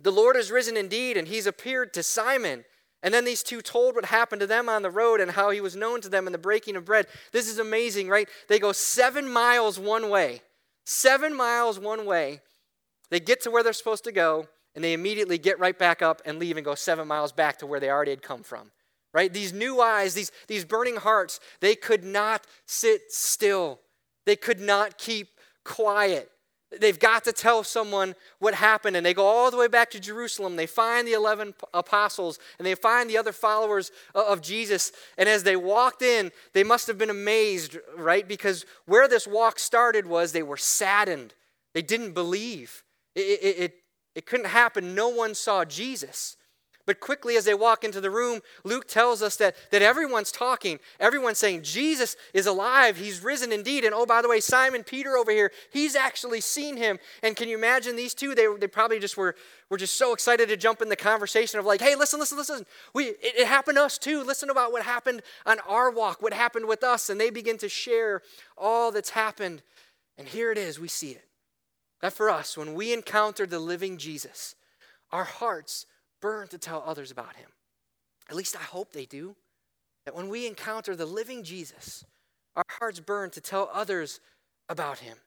The 0.00 0.12
Lord 0.12 0.36
is 0.36 0.50
risen 0.50 0.76
indeed, 0.76 1.16
and 1.16 1.26
he's 1.26 1.46
appeared 1.46 1.92
to 1.94 2.02
Simon. 2.02 2.64
And 3.02 3.14
then 3.14 3.24
these 3.24 3.42
two 3.42 3.60
told 3.60 3.94
what 3.94 4.06
happened 4.06 4.40
to 4.40 4.46
them 4.46 4.68
on 4.68 4.82
the 4.82 4.90
road 4.90 5.20
and 5.20 5.30
how 5.30 5.50
he 5.50 5.60
was 5.60 5.76
known 5.76 6.00
to 6.00 6.08
them 6.08 6.26
in 6.26 6.32
the 6.32 6.38
breaking 6.38 6.76
of 6.76 6.84
bread. 6.84 7.06
This 7.32 7.48
is 7.48 7.58
amazing, 7.58 8.08
right? 8.08 8.28
They 8.48 8.58
go 8.58 8.72
seven 8.72 9.30
miles 9.30 9.78
one 9.78 10.10
way. 10.10 10.42
Seven 10.90 11.36
miles 11.36 11.78
one 11.78 12.06
way. 12.06 12.40
They 13.10 13.20
get 13.20 13.42
to 13.42 13.50
where 13.50 13.62
they're 13.62 13.74
supposed 13.74 14.04
to 14.04 14.12
go, 14.12 14.48
and 14.74 14.82
they 14.82 14.94
immediately 14.94 15.36
get 15.36 15.58
right 15.58 15.78
back 15.78 16.00
up 16.00 16.22
and 16.24 16.38
leave 16.38 16.56
and 16.56 16.64
go 16.64 16.74
seven 16.74 17.06
miles 17.06 17.30
back 17.30 17.58
to 17.58 17.66
where 17.66 17.78
they 17.78 17.90
already 17.90 18.12
had 18.12 18.22
come 18.22 18.42
from. 18.42 18.70
Right? 19.12 19.30
These 19.30 19.52
new 19.52 19.82
eyes, 19.82 20.14
these, 20.14 20.32
these 20.46 20.64
burning 20.64 20.96
hearts, 20.96 21.40
they 21.60 21.74
could 21.74 22.04
not 22.04 22.46
sit 22.64 23.12
still. 23.12 23.80
They 24.24 24.34
could 24.34 24.60
not 24.60 24.96
keep 24.96 25.28
quiet. 25.62 26.30
They've 26.70 26.98
got 26.98 27.24
to 27.24 27.32
tell 27.32 27.64
someone 27.64 28.14
what 28.40 28.54
happened. 28.54 28.96
And 28.96 29.04
they 29.04 29.14
go 29.14 29.26
all 29.26 29.50
the 29.50 29.56
way 29.56 29.68
back 29.68 29.90
to 29.92 30.00
Jerusalem. 30.00 30.56
They 30.56 30.66
find 30.66 31.08
the 31.08 31.14
11 31.14 31.54
apostles 31.72 32.38
and 32.58 32.66
they 32.66 32.74
find 32.74 33.08
the 33.08 33.16
other 33.16 33.32
followers 33.32 33.90
of 34.14 34.42
Jesus. 34.42 34.92
And 35.16 35.28
as 35.28 35.44
they 35.44 35.56
walked 35.56 36.02
in, 36.02 36.30
they 36.52 36.64
must 36.64 36.86
have 36.86 36.98
been 36.98 37.10
amazed, 37.10 37.78
right? 37.96 38.28
Because 38.28 38.66
where 38.84 39.08
this 39.08 39.26
walk 39.26 39.58
started 39.58 40.06
was 40.06 40.32
they 40.32 40.42
were 40.42 40.58
saddened. 40.58 41.32
They 41.72 41.82
didn't 41.82 42.12
believe. 42.12 42.84
It, 43.14 43.20
it, 43.20 43.58
it, 43.58 43.74
it 44.14 44.26
couldn't 44.26 44.46
happen. 44.46 44.94
No 44.94 45.08
one 45.08 45.34
saw 45.34 45.64
Jesus. 45.64 46.36
But 46.88 47.00
quickly, 47.00 47.36
as 47.36 47.44
they 47.44 47.52
walk 47.52 47.84
into 47.84 48.00
the 48.00 48.10
room, 48.10 48.40
Luke 48.64 48.88
tells 48.88 49.20
us 49.20 49.36
that, 49.36 49.54
that 49.72 49.82
everyone's 49.82 50.32
talking. 50.32 50.80
Everyone's 50.98 51.36
saying, 51.36 51.62
Jesus 51.62 52.16
is 52.32 52.46
alive. 52.46 52.96
He's 52.96 53.22
risen 53.22 53.52
indeed. 53.52 53.84
And 53.84 53.92
oh, 53.92 54.06
by 54.06 54.22
the 54.22 54.28
way, 54.28 54.40
Simon 54.40 54.82
Peter 54.84 55.14
over 55.14 55.30
here, 55.30 55.52
he's 55.70 55.94
actually 55.94 56.40
seen 56.40 56.78
him. 56.78 56.98
And 57.22 57.36
can 57.36 57.46
you 57.46 57.58
imagine 57.58 57.94
these 57.94 58.14
two? 58.14 58.34
They, 58.34 58.46
they 58.58 58.68
probably 58.68 59.00
just 59.00 59.18
were, 59.18 59.36
were 59.68 59.76
just 59.76 59.98
so 59.98 60.14
excited 60.14 60.48
to 60.48 60.56
jump 60.56 60.80
in 60.80 60.88
the 60.88 60.96
conversation 60.96 61.58
of 61.58 61.66
like, 61.66 61.82
hey, 61.82 61.94
listen, 61.94 62.18
listen, 62.20 62.38
listen. 62.38 62.64
We, 62.94 63.08
it, 63.08 63.40
it 63.40 63.46
happened 63.46 63.76
to 63.76 63.84
us 63.84 63.98
too. 63.98 64.24
Listen 64.24 64.48
about 64.48 64.72
what 64.72 64.82
happened 64.82 65.20
on 65.44 65.58
our 65.68 65.90
walk, 65.90 66.22
what 66.22 66.32
happened 66.32 66.68
with 66.68 66.82
us. 66.82 67.10
And 67.10 67.20
they 67.20 67.28
begin 67.28 67.58
to 67.58 67.68
share 67.68 68.22
all 68.56 68.92
that's 68.92 69.10
happened. 69.10 69.60
And 70.16 70.26
here 70.26 70.50
it 70.50 70.56
is. 70.56 70.80
We 70.80 70.88
see 70.88 71.10
it. 71.10 71.26
That 72.00 72.14
for 72.14 72.30
us, 72.30 72.56
when 72.56 72.72
we 72.72 72.94
encounter 72.94 73.44
the 73.44 73.58
living 73.58 73.98
Jesus, 73.98 74.54
our 75.12 75.24
hearts 75.24 75.84
burn 76.20 76.48
to 76.48 76.58
tell 76.58 76.82
others 76.86 77.10
about 77.10 77.36
him. 77.36 77.50
At 78.28 78.36
least 78.36 78.56
I 78.56 78.62
hope 78.62 78.92
they 78.92 79.06
do. 79.06 79.36
That 80.04 80.14
when 80.14 80.28
we 80.28 80.46
encounter 80.46 80.96
the 80.96 81.06
living 81.06 81.42
Jesus, 81.42 82.04
our 82.56 82.64
hearts 82.78 83.00
burn 83.00 83.30
to 83.30 83.40
tell 83.40 83.70
others 83.72 84.20
about 84.68 84.98
him. 84.98 85.18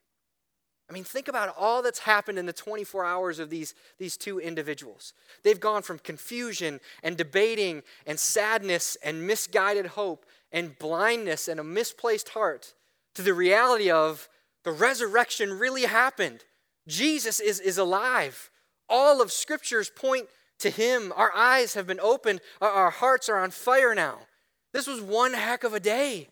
I 0.90 0.94
mean, 0.94 1.06
think 1.06 1.30
about 1.30 1.56
all 1.58 1.82
that's 1.82 2.00
happened 2.00 2.38
in 2.38 2.46
the 2.46 2.52
24 2.52 3.06
hours 3.06 3.40
of 3.40 3.50
these, 3.50 3.74
these 3.98 4.18
two 4.18 4.40
individuals. 4.40 5.14
They've 5.42 5.60
gone 5.60 5.84
from 5.84 6.00
confusion 6.00 6.82
and 7.02 7.16
debating 7.16 7.84
and 8.06 8.20
sadness 8.20 8.98
and 9.02 9.26
misguided 9.26 9.86
hope 9.86 10.26
and 10.52 10.78
blindness 10.78 11.48
and 11.48 11.62
a 11.62 11.64
misplaced 11.64 12.30
heart 12.30 12.74
to 13.16 13.22
the 13.22 13.34
reality 13.34 13.90
of 13.90 14.28
the 14.66 14.72
resurrection 14.72 15.58
really 15.58 15.84
happened. 15.84 16.44
Jesus 16.88 17.40
is, 17.40 17.62
is 17.62 17.78
alive. 17.78 18.50
All 18.90 19.22
of 19.22 19.32
scriptures 19.32 19.90
point 19.90 20.28
to 20.62 20.70
him. 20.70 21.14
Our 21.16 21.32
eyes 21.36 21.74
have 21.74 21.88
been 21.88 22.00
opened, 22.00 22.42
our, 22.62 22.90
hearts 22.90 23.30
are 23.30 23.38
on 23.38 23.52
fire 23.52 23.94
now. 23.94 24.20
This 24.74 24.88
was 24.88 25.02
one 25.02 25.34
heck 25.34 25.64
of 25.64 25.74
a 25.74 25.80
day. 25.80 26.30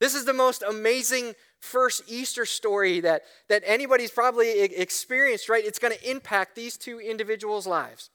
This 0.00 0.14
is 0.14 0.24
the 0.24 0.32
most 0.32 0.62
amazing 0.62 1.34
first 1.60 2.02
Easter 2.08 2.44
story 2.44 3.00
that, 3.00 3.22
that 3.48 3.62
anybody's 3.64 4.10
probably 4.10 4.60
experienced, 4.60 5.48
right? 5.48 5.64
It's 5.64 5.78
going 5.78 5.94
to 5.94 6.10
impact 6.10 6.56
these 6.56 6.76
two 6.76 7.00
individuals' 7.00 7.66
lives 7.66 8.10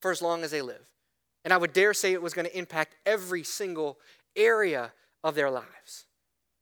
for 0.00 0.10
as 0.10 0.20
long 0.20 0.42
as 0.42 0.50
they 0.50 0.62
live. 0.62 0.90
And 1.44 1.52
I 1.52 1.58
would 1.58 1.72
dare 1.72 1.94
say 1.94 2.12
it 2.12 2.22
was 2.22 2.34
going 2.34 2.46
to 2.46 2.58
impact 2.58 2.96
every 3.06 3.44
single 3.44 3.98
area 4.34 4.92
of 5.22 5.36
their 5.36 5.50
lives. 5.50 6.06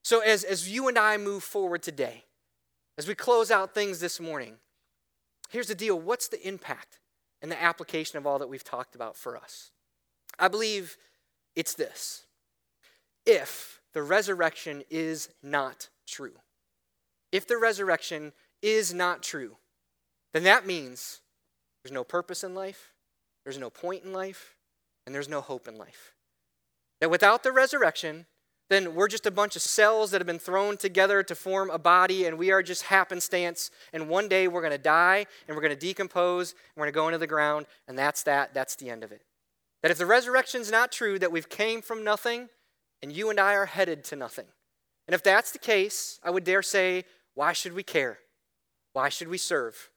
So, 0.02 0.20
as, 0.20 0.44
as 0.44 0.70
you 0.70 0.88
and 0.88 0.98
I 0.98 1.16
move 1.16 1.42
forward 1.42 1.82
today, 1.82 2.24
as 2.98 3.08
we 3.08 3.14
close 3.14 3.50
out 3.50 3.74
things 3.74 4.00
this 4.00 4.20
morning, 4.20 4.56
here's 5.48 5.68
the 5.68 5.74
deal 5.74 5.98
what's 5.98 6.28
the 6.28 6.46
impact 6.46 6.98
and 7.44 7.52
the 7.52 7.62
application 7.62 8.16
of 8.16 8.26
all 8.26 8.38
that 8.38 8.48
we've 8.48 8.64
talked 8.64 8.94
about 8.94 9.18
for 9.18 9.36
us? 9.36 9.70
I 10.38 10.48
believe 10.48 10.96
it's 11.54 11.74
this 11.74 12.24
if 13.26 13.82
the 13.92 14.02
resurrection 14.02 14.82
is 14.88 15.28
not 15.42 15.90
true, 16.06 16.36
if 17.32 17.46
the 17.46 17.58
resurrection 17.58 18.32
is 18.62 18.94
not 18.94 19.22
true, 19.22 19.58
then 20.32 20.44
that 20.44 20.66
means 20.66 21.20
there's 21.82 21.92
no 21.92 22.02
purpose 22.02 22.44
in 22.44 22.54
life, 22.54 22.94
there's 23.44 23.58
no 23.58 23.68
point 23.68 24.04
in 24.04 24.14
life, 24.14 24.56
and 25.04 25.14
there's 25.14 25.28
no 25.28 25.42
hope 25.42 25.68
in 25.68 25.76
life. 25.76 26.14
That 27.02 27.10
without 27.10 27.42
the 27.42 27.52
resurrection, 27.52 28.24
then 28.70 28.94
we're 28.94 29.08
just 29.08 29.26
a 29.26 29.30
bunch 29.30 29.56
of 29.56 29.62
cells 29.62 30.10
that 30.10 30.20
have 30.20 30.26
been 30.26 30.38
thrown 30.38 30.76
together 30.76 31.22
to 31.22 31.34
form 31.34 31.70
a 31.70 31.78
body, 31.78 32.26
and 32.26 32.38
we 32.38 32.50
are 32.50 32.62
just 32.62 32.84
happenstance. 32.84 33.70
And 33.92 34.08
one 34.08 34.28
day 34.28 34.48
we're 34.48 34.62
going 34.62 34.72
to 34.72 34.78
die, 34.78 35.26
and 35.46 35.56
we're 35.56 35.62
going 35.62 35.76
to 35.76 35.86
decompose, 35.86 36.52
and 36.52 36.60
we're 36.76 36.84
going 36.84 36.92
to 36.92 36.96
go 36.96 37.08
into 37.08 37.18
the 37.18 37.26
ground, 37.26 37.66
and 37.86 37.98
that's 37.98 38.22
that. 38.22 38.54
That's 38.54 38.76
the 38.76 38.88
end 38.88 39.04
of 39.04 39.12
it. 39.12 39.22
That 39.82 39.90
if 39.90 39.98
the 39.98 40.06
resurrection's 40.06 40.70
not 40.70 40.92
true, 40.92 41.18
that 41.18 41.30
we've 41.30 41.48
came 41.48 41.82
from 41.82 42.04
nothing, 42.04 42.48
and 43.02 43.12
you 43.12 43.28
and 43.28 43.38
I 43.38 43.54
are 43.54 43.66
headed 43.66 44.02
to 44.04 44.16
nothing. 44.16 44.46
And 45.06 45.14
if 45.14 45.22
that's 45.22 45.52
the 45.52 45.58
case, 45.58 46.18
I 46.24 46.30
would 46.30 46.44
dare 46.44 46.62
say, 46.62 47.04
why 47.34 47.52
should 47.52 47.74
we 47.74 47.82
care? 47.82 48.20
Why 48.94 49.10
should 49.10 49.28
we 49.28 49.36
serve? 49.36 49.90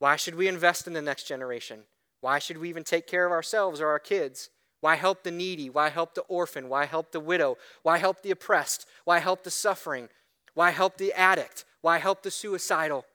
Why 0.00 0.16
should 0.16 0.34
we 0.34 0.48
invest 0.48 0.86
in 0.86 0.92
the 0.92 1.00
next 1.00 1.24
generation? 1.24 1.84
Why 2.20 2.38
should 2.38 2.58
we 2.58 2.68
even 2.68 2.84
take 2.84 3.06
care 3.06 3.24
of 3.24 3.32
ourselves 3.32 3.80
or 3.80 3.88
our 3.88 3.98
kids? 3.98 4.50
Why 4.82 4.96
help 4.96 5.22
the 5.22 5.30
needy? 5.30 5.70
Why 5.70 5.90
help 5.90 6.14
the 6.14 6.22
orphan? 6.22 6.68
Why 6.68 6.86
help 6.86 7.12
the 7.12 7.20
widow? 7.20 7.56
Why 7.84 7.98
help 7.98 8.22
the 8.22 8.32
oppressed? 8.32 8.84
Why 9.04 9.20
help 9.20 9.44
the 9.44 9.50
suffering? 9.50 10.08
Why 10.54 10.70
help 10.70 10.98
the 10.98 11.12
addict? 11.12 11.64
Why 11.82 11.98
help 11.98 12.24
the 12.24 12.32
suicidal? 12.32 13.06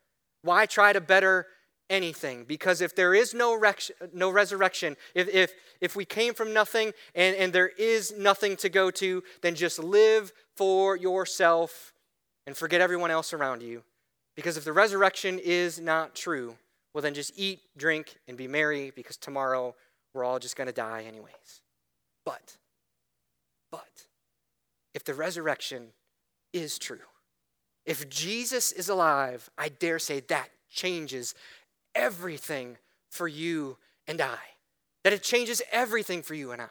Why 0.44 0.66
try 0.66 0.94
to 0.94 1.02
better 1.02 1.46
anything? 1.90 2.46
Because 2.46 2.80
if 2.80 2.96
there 2.96 3.14
is 3.14 3.34
no, 3.34 3.54
rec- 3.54 3.92
no 4.14 4.30
resurrection, 4.30 4.96
if, 5.14 5.28
if, 5.28 5.52
if 5.82 5.94
we 5.94 6.06
came 6.06 6.34
from 6.34 6.54
nothing 6.54 6.94
and, 7.14 7.36
and 7.36 7.52
there 7.52 7.72
is 7.78 8.18
nothing 8.18 8.56
to 8.58 8.70
go 8.70 8.90
to, 8.92 9.22
then 9.42 9.54
just 9.54 9.78
live 9.78 10.32
for 10.56 10.96
yourself 10.96 11.94
and 12.46 12.56
forget 12.56 12.80
everyone 12.80 13.12
else 13.12 13.34
around 13.34 13.62
you. 13.62 13.84
Because 14.38 14.56
if 14.56 14.64
the 14.64 14.72
resurrection 14.72 15.38
is 15.38 15.82
not 15.82 16.16
true, 16.16 16.56
well, 16.94 17.02
then 17.02 17.14
just 17.14 17.34
eat, 17.36 17.60
drink, 17.76 18.16
and 18.26 18.38
be 18.38 18.48
merry 18.48 18.94
because 18.96 19.18
tomorrow 19.18 19.76
we're 20.14 20.24
all 20.24 20.40
just 20.40 20.56
going 20.56 20.68
to 20.68 20.74
die 20.74 21.04
anyways. 21.08 21.62
But, 22.26 22.58
but, 23.72 24.08
if 24.94 25.04
the 25.04 25.14
resurrection 25.14 25.88
is 26.54 26.78
true, 26.78 27.00
if 27.86 28.10
Jesus 28.10 28.72
is 28.72 28.90
alive, 28.90 29.50
I 29.58 29.70
dare 29.70 30.00
say 30.00 30.20
that 30.22 30.50
changes 30.70 31.34
everything 31.96 32.78
for 33.10 33.28
you 33.28 33.78
and 34.08 34.22
I. 34.22 34.38
That 35.04 35.14
it 35.14 35.24
changes 35.24 35.62
everything 35.72 36.22
for 36.22 36.34
you 36.34 36.52
and 36.52 36.62
I. 36.62 36.68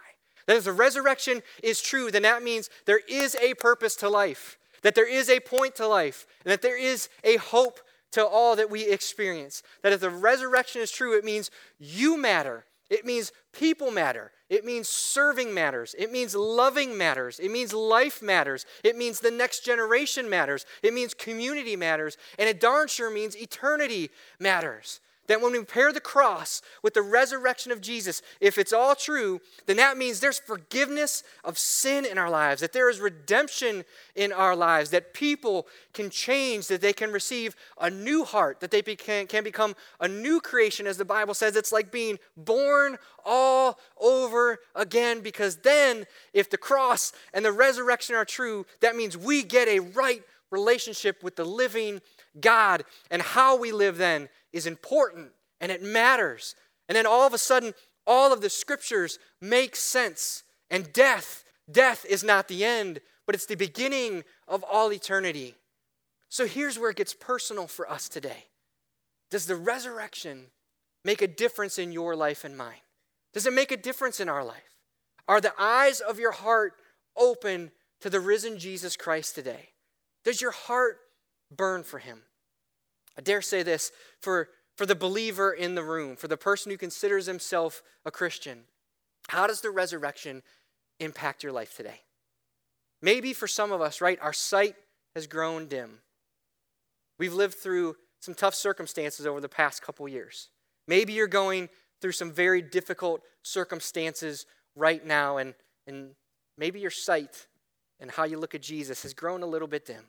That 0.47 0.57
if 0.57 0.65
the 0.65 0.73
resurrection 0.73 1.43
is 1.63 1.81
true, 1.81 2.11
then 2.11 2.23
that 2.23 2.43
means 2.43 2.71
there 2.85 3.01
is 3.09 3.35
a 3.37 3.55
purpose 3.55 3.97
to 3.97 4.09
life, 4.09 4.59
that 4.83 4.95
there 4.95 5.09
is 5.09 5.29
a 5.29 5.41
point 5.41 5.75
to 5.77 5.89
life, 5.89 6.27
and 6.45 6.53
that 6.53 6.63
there 6.63 6.79
is 6.79 7.09
a 7.25 7.37
hope 7.37 7.81
to 8.13 8.25
all 8.25 8.55
that 8.57 8.71
we 8.71 8.89
experience. 8.89 9.63
That 9.83 9.93
if 9.93 10.01
the 10.01 10.11
resurrection 10.11 10.83
is 10.83 10.91
true, 10.91 11.17
it 11.17 11.25
means 11.25 11.51
you 11.79 12.17
matter 12.17 12.65
it 12.89 13.05
means 13.05 13.33
people 13.53 13.91
matter. 13.91 14.31
It 14.49 14.65
means 14.65 14.89
serving 14.89 15.53
matters. 15.53 15.95
It 15.99 16.13
means 16.13 16.37
loving 16.37 16.97
matters. 16.97 17.41
It 17.41 17.51
means 17.51 17.73
life 17.73 18.23
matters. 18.23 18.65
It 18.85 18.97
means 18.97 19.19
the 19.19 19.31
next 19.31 19.65
generation 19.65 20.31
matters. 20.31 20.67
It 20.83 20.95
means 20.95 21.13
community 21.15 21.75
matters. 21.75 22.17
And 22.39 22.49
it 22.49 22.61
darn 22.61 22.87
sure 22.87 23.11
means 23.11 23.37
eternity 23.37 24.11
matters. 24.39 25.01
That 25.29 25.41
when 25.41 25.53
we 25.53 25.65
pair 25.65 25.93
the 25.93 26.01
cross 26.01 26.63
with 26.83 26.95
the 26.95 27.03
resurrection 27.03 27.73
of 27.73 27.81
Jesus, 27.81 28.23
if 28.41 28.59
it's 28.59 28.73
all 28.73 28.95
true, 28.95 29.41
then 29.67 29.77
that 29.77 29.97
means 29.97 30.21
there's 30.21 30.39
forgiveness 30.39 31.23
of 31.45 31.59
sin 31.59 32.05
in 32.05 32.19
our 32.19 32.31
lives, 32.31 32.61
that 32.61 32.73
there 32.73 32.89
is 32.89 33.01
redemption 33.01 33.85
in 34.15 34.33
our 34.33 34.55
lives, 34.55 34.91
that 34.91 35.15
people 35.15 35.67
can 35.93 36.11
change, 36.11 36.69
that 36.69 36.81
they 36.81 36.93
can 36.93 37.13
receive 37.13 37.57
a 37.81 37.91
new 37.91 38.25
heart, 38.25 38.61
that 38.61 38.71
they 38.71 38.83
can, 38.83 39.45
become 39.45 39.75
a 40.01 40.09
new 40.09 40.41
creation, 40.41 40.87
as 40.87 40.97
the 40.97 41.05
Bible 41.05 41.35
says. 41.35 41.57
It's 41.57 41.73
like 41.73 41.91
being 41.91 42.19
born 42.37 42.99
all 43.25 43.79
over 44.01 44.59
again, 44.75 45.21
because 45.21 45.57
then, 45.57 46.07
if 46.33 46.51
the 46.51 46.59
cross 46.59 47.13
and 47.33 47.45
the 47.45 47.53
resurrection 47.53 48.15
are 48.15 48.25
true, 48.25 48.67
that 48.81 48.97
means 48.97 49.17
we 49.17 49.43
get 49.43 49.69
a 49.69 49.81
right 49.81 50.23
relationship 50.51 51.23
with 51.23 51.37
the 51.37 51.45
living 51.45 52.01
God. 52.41 52.85
And 53.11 53.23
how 53.23 53.57
we 53.57 53.73
live 53.73 53.99
then 53.99 54.29
is 54.53 54.67
important 54.67 55.33
and 55.61 55.73
it 55.73 55.83
matters. 55.83 56.55
And 56.89 56.97
then 56.97 57.07
all 57.07 57.27
of 57.27 57.35
a 57.35 57.39
sudden, 57.39 57.75
all 58.07 58.33
of 58.33 58.41
the 58.41 58.51
scriptures 58.51 59.19
make 59.41 59.77
sense. 59.77 60.45
And 60.71 60.93
death, 60.93 61.45
death 61.71 62.05
is 62.09 62.23
not 62.23 62.49
the 62.49 62.65
end, 62.65 63.01
but 63.27 63.35
it's 63.35 63.47
the 63.47 63.57
beginning 63.57 64.25
of 64.47 64.63
all 64.63 64.93
eternity. 64.93 65.55
So 66.29 66.47
here's 66.47 66.79
where 66.79 66.91
it 66.91 66.97
gets 66.97 67.15
personal 67.15 67.67
for 67.67 67.91
us 67.91 68.09
today. 68.09 68.47
Does 69.31 69.47
the 69.47 69.57
resurrection 69.57 70.47
make 71.05 71.23
a 71.23 71.27
difference 71.27 71.79
in 71.79 71.93
your 71.93 72.15
life 72.15 72.45
and 72.45 72.57
mine? 72.57 72.83
Does 73.33 73.47
it 73.47 73.53
make 73.53 73.73
a 73.73 73.77
difference 73.77 74.21
in 74.21 74.29
our 74.29 74.45
life? 74.45 74.77
Are 75.29 75.41
the 75.41 75.53
eyes 75.59 76.01
of 76.01 76.19
your 76.19 76.33
heart 76.33 76.75
open 77.17 77.73
to 78.01 78.11
the 78.11 78.21
risen 78.21 78.59
Jesus 78.59 78.97
Christ 78.97 79.35
today? 79.35 79.71
Does 80.25 80.41
your 80.41 80.53
heart 80.53 80.99
burn 81.55 81.83
for 81.83 81.99
him? 81.99 82.23
I 83.19 83.23
dare 83.23 83.43
say 83.43 83.63
this 83.63 83.93
for, 84.21 84.49
for 84.77 84.87
the 84.87 84.95
believer 84.95 85.53
in 85.53 85.75
the 85.75 85.83
room, 85.83 86.17
for 86.17 86.29
the 86.29 86.37
person 86.37 86.71
who 86.71 86.79
considers 86.79 87.27
himself 87.27 87.83
a 88.05 88.11
Christian. 88.11 88.65
How 89.29 89.47
does 89.47 89.61
the 89.61 89.71
resurrection 89.71 90.43
impact 91.01 91.43
your 91.43 91.53
life 91.53 91.77
today? 91.77 92.01
Maybe 93.03 93.33
for 93.33 93.47
some 93.47 93.73
of 93.73 93.81
us, 93.81 94.01
right, 94.01 94.19
our 94.21 94.33
sight 94.33 94.75
has 95.15 95.27
grown 95.27 95.67
dim. 95.67 95.99
We've 97.19 97.35
lived 97.35 97.55
through 97.55 97.97
some 98.21 98.35
tough 98.35 98.55
circumstances 98.55 99.27
over 99.27 99.41
the 99.41 99.49
past 99.49 99.83
couple 99.83 100.09
years. 100.09 100.49
Maybe 100.89 101.13
you're 101.13 101.27
going 101.27 101.69
through 102.01 102.13
some 102.13 102.33
very 102.33 102.63
difficult 102.63 103.23
circumstances 103.43 104.47
right 104.75 105.05
now, 105.05 105.39
and, 105.39 105.55
and 105.87 106.11
maybe 106.59 106.81
your 106.81 106.91
sight 106.91 107.47
and 107.99 108.11
how 108.11 108.25
you 108.25 108.39
look 108.39 108.55
at 108.55 108.63
Jesus 108.63 109.03
has 109.03 109.15
grown 109.15 109.43
a 109.43 109.47
little 109.47 109.69
bit 109.69 109.87
dim. 109.87 110.05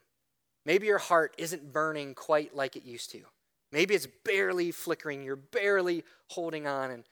Maybe 0.68 0.88
your 0.88 0.98
heart 0.98 1.34
isn't 1.38 1.72
burning 1.72 2.14
quite 2.14 2.54
like 2.54 2.76
it 2.76 2.84
used 2.84 3.10
to. 3.12 3.22
Maybe 3.72 3.96
it's 3.96 4.08
barely 4.26 4.72
flickering, 4.72 5.24
you're 5.24 5.38
barely 5.38 6.04
holding 6.28 6.68
on, 6.68 6.92
and 6.92 7.06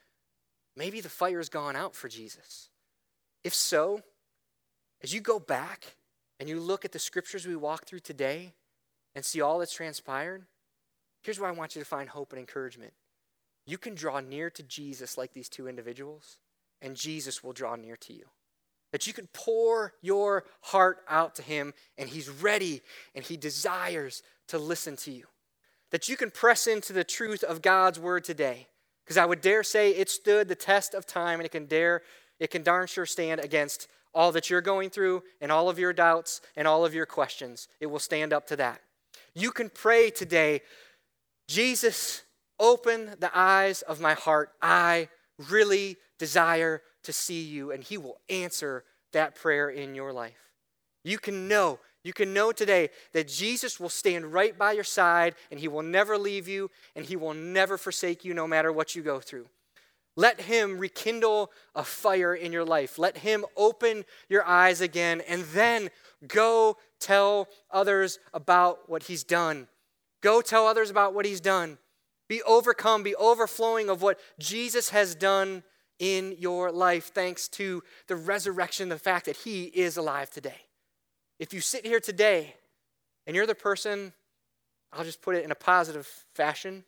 maybe 0.76 1.00
the 1.00 1.08
fire's 1.08 1.48
gone 1.48 1.78
out 1.78 1.96
for 1.96 2.10
Jesus. 2.10 2.70
If 3.46 3.54
so, 3.54 4.02
as 5.02 5.13
you 5.13 5.22
go 5.22 5.39
back 5.39 5.96
and 6.38 6.50
you 6.50 6.60
look 6.60 6.84
at 6.84 6.91
the 6.91 7.00
scriptures 7.00 7.48
we 7.48 7.56
walk 7.56 7.86
through 7.86 8.00
today 8.00 8.52
and 9.15 9.24
see 9.24 9.39
all 9.39 9.60
that's 9.60 9.74
transpired, 9.74 10.44
here's 11.24 11.39
where 11.39 11.50
I 11.50 11.54
want 11.54 11.76
you 11.76 11.82
to 11.82 11.88
find 11.88 12.10
hope 12.10 12.34
and 12.34 12.39
encouragement. 12.39 12.91
You 13.65 13.78
can 13.78 13.96
draw 13.96 14.20
near 14.20 14.50
to 14.50 14.63
Jesus 14.63 15.18
like 15.18 15.32
these 15.32 15.48
two 15.48 15.70
individuals, 15.70 16.39
and 16.82 16.98
Jesus 16.98 17.41
will 17.41 17.54
draw 17.54 17.78
near 17.78 17.96
to 17.96 18.13
you 18.13 18.26
that 18.95 19.05
you 19.05 19.12
can 19.12 19.27
pour 19.34 19.91
your 20.01 20.45
heart 20.62 20.99
out 21.10 21.36
to 21.36 21.41
Him 21.41 21.73
and 21.97 22.08
He's 22.08 22.29
ready 22.29 22.81
and 23.13 23.25
He 23.25 23.36
desires 23.36 24.23
to 24.47 24.58
listen 24.58 24.95
to 24.95 25.12
you. 25.12 25.25
That 25.91 26.08
you 26.08 26.15
can 26.15 26.31
press 26.31 26.65
into 26.65 26.93
the 26.93 27.03
truth 27.03 27.43
of 27.43 27.62
God's 27.62 27.99
Word 27.99 28.23
today. 28.23 28.67
Because 29.03 29.17
I 29.17 29.25
would 29.25 29.41
dare 29.41 29.63
say 29.63 29.91
it 29.91 30.10
stood 30.10 30.47
the 30.47 30.55
test 30.55 30.93
of 30.93 31.05
time 31.05 31.41
and 31.41 31.45
it 31.45 31.51
can 31.51 31.65
dare, 31.65 32.03
it 32.39 32.51
can 32.51 32.63
darn 32.63 32.88
sure 32.88 33.05
stand 33.05 33.41
against 33.41 33.89
all 34.13 34.31
that 34.31 34.49
you're 34.49 34.62
going 34.62 34.89
through 34.89 35.23
and 35.41 35.51
all 35.51 35.67
of 35.67 35.77
your 35.77 35.91
doubts 35.91 36.39
and 36.55 36.65
all 36.65 36.86
of 36.86 36.93
your 36.93 37.05
questions. 37.05 37.67
It 37.81 37.88
will 37.88 37.99
stand 37.99 38.31
up 38.31 38.47
to 38.47 38.55
that. 38.55 38.79
You 39.34 39.51
can 39.51 39.69
pray 39.69 40.10
today, 40.10 40.62
Jesus, 41.49 42.23
open 42.62 43.17
the 43.19 43.38
eyes 43.38 43.81
of 43.81 43.99
my 43.99 44.13
heart. 44.13 44.51
I 44.62 45.10
really 45.49 45.97
desire 46.17 46.81
to 47.06 47.13
see 47.13 47.41
you, 47.41 47.72
and 47.72 47.84
He 47.84 47.98
will 47.98 48.20
answer 48.30 48.84
that 49.13 49.36
prayer 49.36 49.70
in 49.70 49.96
your 49.96 50.13
life. 50.13 50.52
You 51.04 51.18
can 51.18 51.48
know, 51.48 51.80
you 52.04 52.13
can 52.13 52.34
know 52.34 52.52
today 52.52 52.89
that 53.13 53.28
Jesus 53.28 53.80
will 53.80 53.89
stand 53.89 54.34
right 54.34 54.58
by 54.58 54.74
your 54.74 54.84
side, 54.84 55.36
and 55.50 55.60
He 55.60 55.68
will 55.68 55.84
never 55.84 56.18
leave 56.18 56.48
you, 56.48 56.70
and 56.96 57.06
He 57.06 57.15
will 57.15 57.34
never 57.34 57.78
forsake 57.78 58.26
you 58.26 58.34
no 58.34 58.48
matter 58.48 58.72
what 58.72 58.96
you 58.96 59.02
go 59.02 59.20
through. 59.20 59.48
Let 60.18 60.41
Him 60.41 60.78
rekindle 60.80 61.52
a 61.76 61.84
fire 61.84 62.34
in 62.34 62.52
your 62.52 62.65
life. 62.65 62.98
Let 62.98 63.18
Him 63.18 63.46
open 63.56 64.06
your 64.30 64.46
eyes 64.46 64.82
again, 64.82 65.22
and 65.28 65.44
then 65.46 65.89
go 66.28 66.78
tell 67.00 67.48
others 67.72 68.20
about 68.34 68.89
what 68.89 69.04
He's 69.04 69.24
done. 69.24 69.68
Go 70.22 70.41
tell 70.41 70.68
others 70.68 70.89
about 70.89 71.13
what 71.13 71.26
He's 71.26 71.41
done. 71.41 71.78
Be 72.28 72.41
overcome, 72.44 73.04
be 73.04 73.15
overflowing 73.15 73.89
of 73.89 74.02
what 74.02 74.20
Jesus 74.39 74.89
has 74.89 75.13
done 75.13 75.63
in 75.99 76.36
your 76.38 76.71
life 76.71 77.12
thanks 77.13 77.47
to 77.49 77.84
the 78.08 78.15
resurrection, 78.15 78.89
the 78.89 78.97
fact 78.97 79.25
that 79.25 79.38
He 79.38 79.65
is 79.65 79.97
alive 79.97 80.29
today. 80.29 80.62
If 81.39 81.53
you 81.53 81.62
sit 81.62 81.86
here 81.86 81.99
today 81.99 82.55
and 83.27 83.36
you're 83.36 83.45
the 83.45 83.55
person, 83.55 84.13
I'll 84.93 85.03
just 85.03 85.21
put 85.21 85.36
it 85.36 85.43
in 85.43 85.51
a 85.51 85.55
positive 85.55 86.08
fashion, 86.34 86.84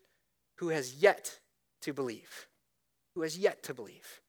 who 0.57 0.69
has 0.69 0.95
yet 0.95 1.39
to 1.81 1.93
believe, 1.93 2.47
who 3.15 3.21
has 3.21 3.37
yet 3.37 3.63
to 3.63 3.73
believe. 3.73 4.21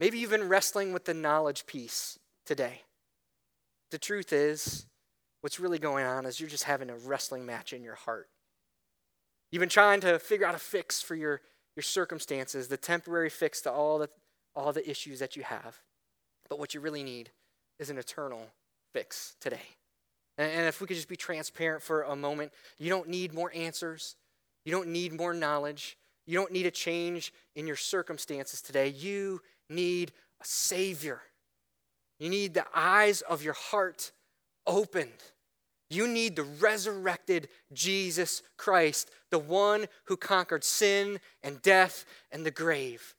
Maybe 0.00 0.18
you've 0.18 0.30
been 0.30 0.48
wrestling 0.48 0.92
with 0.92 1.04
the 1.04 1.14
knowledge 1.14 1.66
piece 1.66 2.18
today. 2.44 2.82
The 3.90 3.98
truth 3.98 4.32
is, 4.32 4.86
what's 5.42 5.60
really 5.60 5.78
going 5.78 6.06
on 6.06 6.26
is 6.26 6.40
you're 6.40 6.48
just 6.48 6.64
having 6.64 6.90
a 6.90 6.96
wrestling 6.96 7.46
match 7.46 7.72
in 7.72 7.84
your 7.84 7.94
heart. 7.94 8.28
You've 9.50 9.60
been 9.60 9.68
trying 9.68 10.00
to 10.00 10.18
figure 10.18 10.46
out 10.46 10.54
a 10.54 10.58
fix 10.58 11.02
for 11.02 11.14
your 11.14 11.40
your 11.76 11.82
circumstances, 11.82 12.68
the 12.68 12.76
temporary 12.76 13.30
fix 13.30 13.60
to 13.62 13.72
all 13.72 13.98
the, 13.98 14.08
all 14.54 14.72
the 14.72 14.88
issues 14.88 15.18
that 15.20 15.36
you 15.36 15.42
have. 15.42 15.80
But 16.48 16.58
what 16.58 16.74
you 16.74 16.80
really 16.80 17.02
need 17.02 17.30
is 17.78 17.90
an 17.90 17.98
eternal 17.98 18.46
fix 18.92 19.36
today. 19.40 19.62
And, 20.38 20.50
and 20.50 20.66
if 20.66 20.80
we 20.80 20.86
could 20.86 20.96
just 20.96 21.08
be 21.08 21.16
transparent 21.16 21.82
for 21.82 22.02
a 22.02 22.16
moment, 22.16 22.52
you 22.78 22.88
don't 22.88 23.08
need 23.08 23.32
more 23.32 23.50
answers, 23.54 24.16
you 24.64 24.72
don't 24.72 24.88
need 24.88 25.12
more 25.12 25.34
knowledge, 25.34 25.96
you 26.26 26.38
don't 26.38 26.52
need 26.52 26.66
a 26.66 26.70
change 26.70 27.32
in 27.56 27.66
your 27.66 27.76
circumstances 27.76 28.62
today. 28.62 28.88
You 28.88 29.40
need 29.68 30.12
a 30.40 30.44
Savior. 30.44 31.20
You 32.18 32.28
need 32.28 32.54
the 32.54 32.66
eyes 32.74 33.22
of 33.22 33.42
your 33.42 33.54
heart 33.54 34.12
opened. 34.66 35.10
You 35.92 36.08
need 36.08 36.36
the 36.36 36.44
resurrected 36.44 37.48
Jesus 37.70 38.42
Christ, 38.56 39.10
the 39.30 39.38
one 39.38 39.88
who 40.04 40.16
conquered 40.16 40.64
sin 40.64 41.20
and 41.42 41.60
death 41.60 42.06
and 42.30 42.46
the 42.46 42.50
grave. 42.50 43.14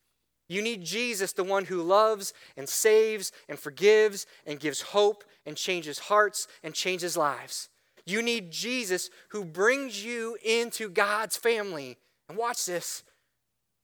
You 0.49 0.63
need 0.63 0.83
Jesus, 0.83 1.33
the 1.33 1.43
one 1.43 1.65
who 1.65 1.83
loves 1.83 2.33
and 2.57 2.67
saves 2.67 3.31
and 3.47 3.59
forgives 3.59 4.25
and 4.47 4.59
gives 4.59 4.81
hope 4.81 5.23
and 5.45 5.55
changes 5.55 5.99
hearts 5.99 6.47
and 6.63 6.73
changes 6.73 7.15
lives. 7.15 7.69
You 8.07 8.23
need 8.23 8.49
Jesus 8.49 9.11
who 9.29 9.45
brings 9.45 10.03
you 10.03 10.35
into 10.43 10.89
God's 10.89 11.37
family. 11.37 11.99
And 12.27 12.39
watch 12.39 12.65
this 12.65 13.03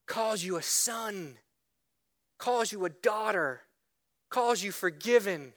calls 0.07 0.43
you 0.43 0.57
a 0.57 0.63
son, 0.63 1.37
calls 2.39 2.71
you 2.71 2.85
a 2.85 2.89
daughter, 2.89 3.61
calls 4.31 4.63
you 4.63 4.71
forgiven, 4.71 5.53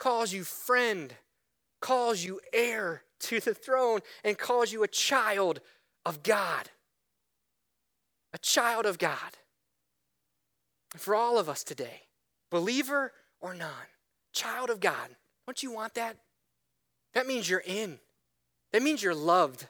calls 0.00 0.32
you 0.32 0.42
friend 0.42 1.14
calls 1.84 2.24
you 2.24 2.40
heir 2.54 3.02
to 3.20 3.40
the 3.40 3.52
throne 3.52 4.00
and 4.24 4.38
calls 4.38 4.72
you 4.72 4.82
a 4.82 4.88
child 4.88 5.60
of 6.06 6.22
God. 6.22 6.70
A 8.32 8.38
child 8.38 8.86
of 8.86 8.96
God. 8.96 9.36
For 10.96 11.14
all 11.14 11.38
of 11.38 11.46
us 11.46 11.62
today, 11.62 12.04
believer 12.50 13.12
or 13.38 13.52
non, 13.52 13.68
child 14.32 14.70
of 14.70 14.80
God, 14.80 15.10
don't 15.46 15.62
you 15.62 15.72
want 15.72 15.92
that? 15.94 16.16
That 17.12 17.26
means 17.26 17.50
you're 17.50 17.62
in. 17.66 17.98
That 18.72 18.82
means 18.82 19.02
you're 19.02 19.14
loved. 19.14 19.66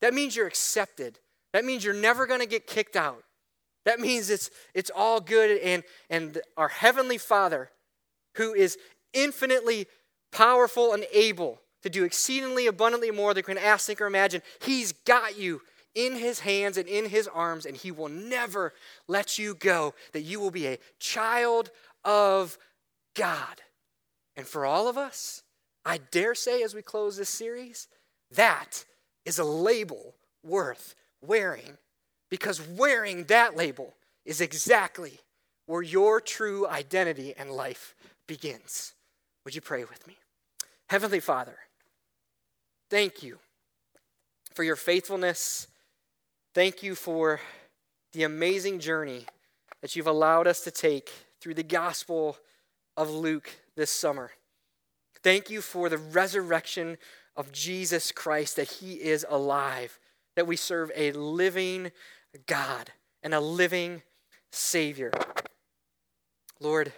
That 0.00 0.14
means 0.14 0.34
you're 0.34 0.46
accepted. 0.46 1.18
That 1.52 1.66
means 1.66 1.84
you're 1.84 1.92
never 1.92 2.26
going 2.26 2.40
to 2.40 2.46
get 2.46 2.66
kicked 2.66 2.96
out. 2.96 3.24
That 3.84 4.00
means 4.00 4.30
it's, 4.30 4.48
it's 4.72 4.90
all 4.94 5.20
good. 5.20 5.58
And, 5.58 5.82
and 6.08 6.40
our 6.56 6.68
Heavenly 6.68 7.18
Father, 7.18 7.70
who 8.36 8.54
is 8.54 8.78
infinitely 9.12 9.86
powerful 10.32 10.92
and 10.92 11.04
able 11.12 11.60
to 11.82 11.90
do 11.90 12.04
exceedingly 12.04 12.66
abundantly 12.66 13.10
more 13.10 13.32
than 13.32 13.42
you 13.42 13.54
can 13.54 13.58
ask, 13.58 13.86
think, 13.86 14.00
or 14.00 14.06
imagine. 14.06 14.42
He's 14.62 14.92
got 14.92 15.38
you 15.38 15.60
in 15.94 16.16
his 16.16 16.40
hands 16.40 16.76
and 16.76 16.88
in 16.88 17.06
his 17.06 17.28
arms, 17.28 17.66
and 17.66 17.76
he 17.76 17.90
will 17.90 18.08
never 18.08 18.72
let 19.06 19.38
you 19.38 19.54
go. 19.54 19.94
That 20.12 20.22
you 20.22 20.40
will 20.40 20.50
be 20.50 20.66
a 20.66 20.78
child 20.98 21.70
of 22.04 22.58
God. 23.14 23.62
And 24.36 24.46
for 24.46 24.64
all 24.64 24.88
of 24.88 24.96
us, 24.96 25.42
I 25.84 25.98
dare 25.98 26.34
say 26.34 26.62
as 26.62 26.74
we 26.74 26.82
close 26.82 27.16
this 27.16 27.28
series, 27.28 27.88
that 28.32 28.84
is 29.24 29.38
a 29.38 29.44
label 29.44 30.14
worth 30.44 30.94
wearing. 31.20 31.78
Because 32.30 32.60
wearing 32.60 33.24
that 33.24 33.56
label 33.56 33.94
is 34.24 34.40
exactly 34.40 35.20
where 35.66 35.82
your 35.82 36.20
true 36.20 36.66
identity 36.66 37.34
and 37.36 37.50
life 37.50 37.94
begins. 38.26 38.94
Would 39.48 39.54
you 39.54 39.62
pray 39.62 39.84
with 39.84 40.06
me? 40.06 40.18
Heavenly 40.90 41.20
Father, 41.20 41.56
thank 42.90 43.22
you 43.22 43.38
for 44.52 44.62
your 44.62 44.76
faithfulness. 44.76 45.68
Thank 46.52 46.82
you 46.82 46.94
for 46.94 47.40
the 48.12 48.24
amazing 48.24 48.78
journey 48.78 49.24
that 49.80 49.96
you've 49.96 50.06
allowed 50.06 50.46
us 50.46 50.60
to 50.64 50.70
take 50.70 51.10
through 51.40 51.54
the 51.54 51.62
gospel 51.62 52.36
of 52.94 53.08
Luke 53.08 53.48
this 53.74 53.90
summer. 53.90 54.32
Thank 55.22 55.48
you 55.48 55.62
for 55.62 55.88
the 55.88 55.96
resurrection 55.96 56.98
of 57.34 57.50
Jesus 57.50 58.12
Christ, 58.12 58.56
that 58.56 58.68
he 58.68 58.96
is 58.96 59.24
alive, 59.30 59.98
that 60.36 60.46
we 60.46 60.56
serve 60.56 60.92
a 60.94 61.12
living 61.12 61.90
God 62.46 62.92
and 63.22 63.32
a 63.32 63.40
living 63.40 64.02
Savior. 64.52 65.10
Lord, 66.60 66.92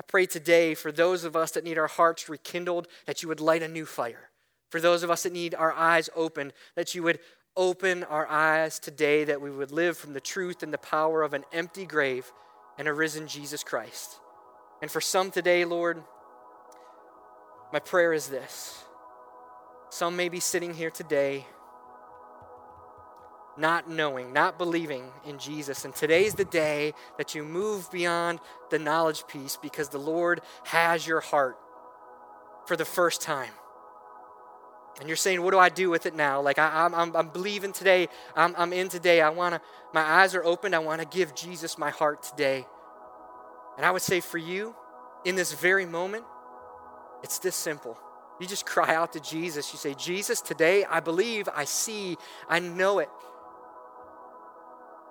I 0.00 0.02
pray 0.02 0.24
today 0.24 0.72
for 0.72 0.90
those 0.90 1.24
of 1.24 1.36
us 1.36 1.50
that 1.50 1.62
need 1.62 1.76
our 1.76 1.86
hearts 1.86 2.30
rekindled, 2.30 2.88
that 3.04 3.22
you 3.22 3.28
would 3.28 3.38
light 3.38 3.62
a 3.62 3.68
new 3.68 3.84
fire. 3.84 4.30
For 4.70 4.80
those 4.80 5.02
of 5.02 5.10
us 5.10 5.24
that 5.24 5.32
need 5.34 5.54
our 5.54 5.74
eyes 5.74 6.08
opened, 6.16 6.54
that 6.74 6.94
you 6.94 7.02
would 7.02 7.18
open 7.54 8.04
our 8.04 8.26
eyes 8.26 8.78
today, 8.78 9.24
that 9.24 9.42
we 9.42 9.50
would 9.50 9.70
live 9.70 9.98
from 9.98 10.14
the 10.14 10.20
truth 10.20 10.62
and 10.62 10.72
the 10.72 10.78
power 10.78 11.22
of 11.22 11.34
an 11.34 11.44
empty 11.52 11.84
grave 11.84 12.32
and 12.78 12.88
a 12.88 12.94
risen 12.94 13.28
Jesus 13.28 13.62
Christ. 13.62 14.18
And 14.80 14.90
for 14.90 15.02
some 15.02 15.30
today, 15.30 15.66
Lord, 15.66 16.02
my 17.70 17.78
prayer 17.78 18.14
is 18.14 18.28
this. 18.28 18.82
Some 19.90 20.16
may 20.16 20.30
be 20.30 20.40
sitting 20.40 20.72
here 20.72 20.90
today 20.90 21.44
not 23.60 23.88
knowing, 23.88 24.32
not 24.32 24.58
believing 24.58 25.04
in 25.26 25.38
Jesus. 25.38 25.84
And 25.84 25.94
today's 25.94 26.34
the 26.34 26.44
day 26.44 26.94
that 27.18 27.34
you 27.34 27.44
move 27.44 27.90
beyond 27.90 28.40
the 28.70 28.78
knowledge 28.78 29.26
piece 29.28 29.56
because 29.56 29.90
the 29.90 29.98
Lord 29.98 30.40
has 30.64 31.06
your 31.06 31.20
heart 31.20 31.56
for 32.66 32.76
the 32.76 32.84
first 32.84 33.20
time. 33.20 33.52
And 34.98 35.08
you're 35.08 35.16
saying, 35.16 35.42
What 35.42 35.52
do 35.52 35.58
I 35.58 35.68
do 35.68 35.90
with 35.90 36.06
it 36.06 36.14
now? 36.14 36.40
Like, 36.40 36.58
I, 36.58 36.86
am 36.86 36.94
I'm, 36.94 37.16
I'm 37.16 37.28
believing 37.28 37.72
today. 37.72 38.08
I'm, 38.34 38.54
I'm 38.56 38.72
in 38.72 38.88
today. 38.88 39.20
I 39.20 39.30
want 39.30 39.54
to, 39.54 39.60
my 39.94 40.02
eyes 40.02 40.34
are 40.34 40.44
open. 40.44 40.74
I 40.74 40.78
want 40.78 41.00
to 41.00 41.06
give 41.06 41.34
Jesus 41.34 41.78
my 41.78 41.90
heart 41.90 42.22
today. 42.22 42.66
And 43.76 43.86
I 43.86 43.90
would 43.90 44.02
say 44.02 44.20
for 44.20 44.38
you, 44.38 44.74
in 45.24 45.36
this 45.36 45.52
very 45.52 45.86
moment, 45.86 46.24
it's 47.22 47.38
this 47.38 47.56
simple. 47.56 47.98
You 48.40 48.46
just 48.46 48.64
cry 48.66 48.94
out 48.94 49.12
to 49.12 49.20
Jesus. 49.20 49.72
You 49.72 49.78
say, 49.78 49.94
Jesus, 49.94 50.40
today 50.40 50.84
I 50.84 51.00
believe, 51.00 51.48
I 51.54 51.64
see, 51.64 52.16
I 52.48 52.58
know 52.58 52.98
it. 52.98 53.08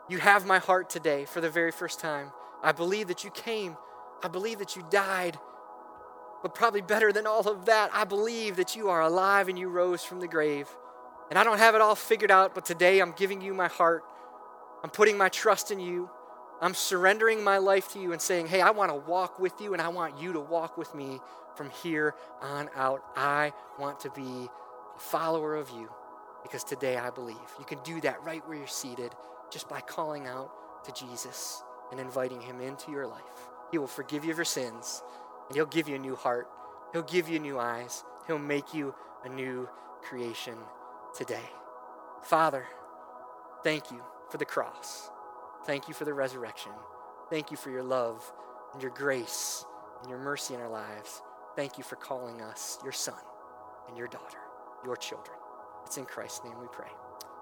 You 0.10 0.17
have 0.17 0.48
my 0.48 0.58
heart 0.58 0.89
today 0.89 1.26
for 1.26 1.39
the 1.39 1.52
very 1.52 1.72
first 1.72 2.00
time. 2.00 2.32
I 2.63 2.72
believe 2.72 3.10
that 3.10 3.24
you 3.24 3.30
came. 3.30 3.78
I 4.24 4.28
believe 4.28 4.58
that 4.58 4.76
you 4.76 4.84
died. 4.89 5.38
But 6.41 6.56
probably 6.56 6.82
better 6.82 7.13
than 7.13 7.28
all 7.28 7.48
of 7.48 7.65
that, 7.65 7.91
I 7.93 8.06
believe 8.06 8.56
that 8.56 8.76
you 8.76 8.89
are 8.89 9.02
alive 9.02 9.50
and 9.50 9.60
you 9.60 9.69
rose 9.69 10.04
from 10.04 10.19
the 10.19 10.28
grave. 10.28 10.67
And 11.30 11.38
I 11.38 11.43
don't 11.43 11.60
have 11.60 11.76
it 11.76 11.82
all 11.82 11.93
figured 11.93 12.32
out, 12.32 12.56
but 12.56 12.65
today 12.65 13.00
I'm 13.02 13.12
giving 13.12 13.39
you 13.39 13.54
my 13.54 13.67
heart. 13.67 14.04
I'm 14.84 14.89
putting 14.89 15.15
my 15.15 15.30
trust 15.30 15.69
in 15.69 15.80
you. 15.80 16.10
I'm 16.60 16.74
surrendering 16.74 17.43
my 17.43 17.60
life 17.60 17.93
to 17.93 18.00
you 18.00 18.12
and 18.12 18.22
saying, 18.22 18.48
hey, 18.48 18.62
I 18.62 18.72
want 18.72 18.89
to 18.89 18.95
walk 18.95 19.39
with 19.39 19.62
you 19.62 19.74
and 19.74 19.82
I 19.82 19.89
want 19.89 20.19
you 20.19 20.34
to 20.34 20.39
walk 20.39 20.76
with 20.76 20.95
me 20.95 21.19
from 21.56 21.69
here 21.69 22.15
on 22.41 22.69
out. 22.76 23.04
I 23.15 23.54
want 23.78 24.00
to 24.02 24.10
be 24.10 24.50
a 24.95 25.00
follower 25.00 25.56
of 25.56 25.69
you 25.69 25.88
because 26.41 26.63
today 26.63 26.98
I 26.98 27.12
believe. 27.12 27.38
You 27.60 27.65
can 27.65 27.78
do 27.84 28.02
that 28.02 28.24
right 28.24 28.45
where 28.48 28.58
you're 28.58 28.65
seated 28.65 29.13
just 29.52 29.70
by 29.70 29.82
calling 29.82 30.28
out 30.28 30.52
to 30.86 30.92
Jesus 30.92 31.64
and 31.92 32.00
inviting 32.00 32.42
him 32.42 32.62
into 32.62 32.92
your 32.92 33.08
life. 33.08 33.22
He 33.72 33.78
will 33.78 33.88
forgive 33.88 34.26
you 34.26 34.32
of 34.32 34.38
your 34.38 34.46
sins, 34.46 35.04
and 35.48 35.56
he'll 35.56 35.66
give 35.66 35.88
you 35.88 35.96
a 35.96 36.00
new 36.00 36.16
heart. 36.16 36.48
He'll 36.94 37.04
give 37.04 37.30
you 37.30 37.40
new 37.40 37.60
eyes. 37.60 38.04
He'll 38.28 38.40
make 38.40 38.74
you 38.74 38.96
a 39.24 39.30
new 39.30 39.70
creation 40.02 40.56
today. 41.16 41.50
Father, 42.24 42.66
thank 43.64 43.92
you 43.92 44.02
for 44.30 44.38
the 44.38 44.46
cross. 44.46 45.10
Thank 45.66 45.88
you 45.88 45.94
for 45.94 46.06
the 46.06 46.14
resurrection. 46.14 46.72
Thank 47.30 47.52
you 47.52 47.58
for 47.58 47.70
your 47.70 47.84
love 47.84 48.24
and 48.74 48.82
your 48.82 48.92
grace 48.92 49.66
and 50.02 50.10
your 50.10 50.20
mercy 50.20 50.54
in 50.54 50.62
our 50.62 50.70
lives. 50.70 51.22
Thank 51.56 51.78
you 51.78 51.84
for 51.84 51.96
calling 51.96 52.42
us 52.42 52.80
your 52.84 52.94
son 52.94 53.16
and 53.88 53.98
your 53.98 54.08
daughter, 54.08 54.40
your 54.86 54.96
children. 54.96 55.38
It's 55.86 55.98
in 55.98 56.06
Christ's 56.06 56.44
name 56.44 56.60
we 56.60 56.68
pray. 56.72 56.90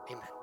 Amen. 0.10 0.37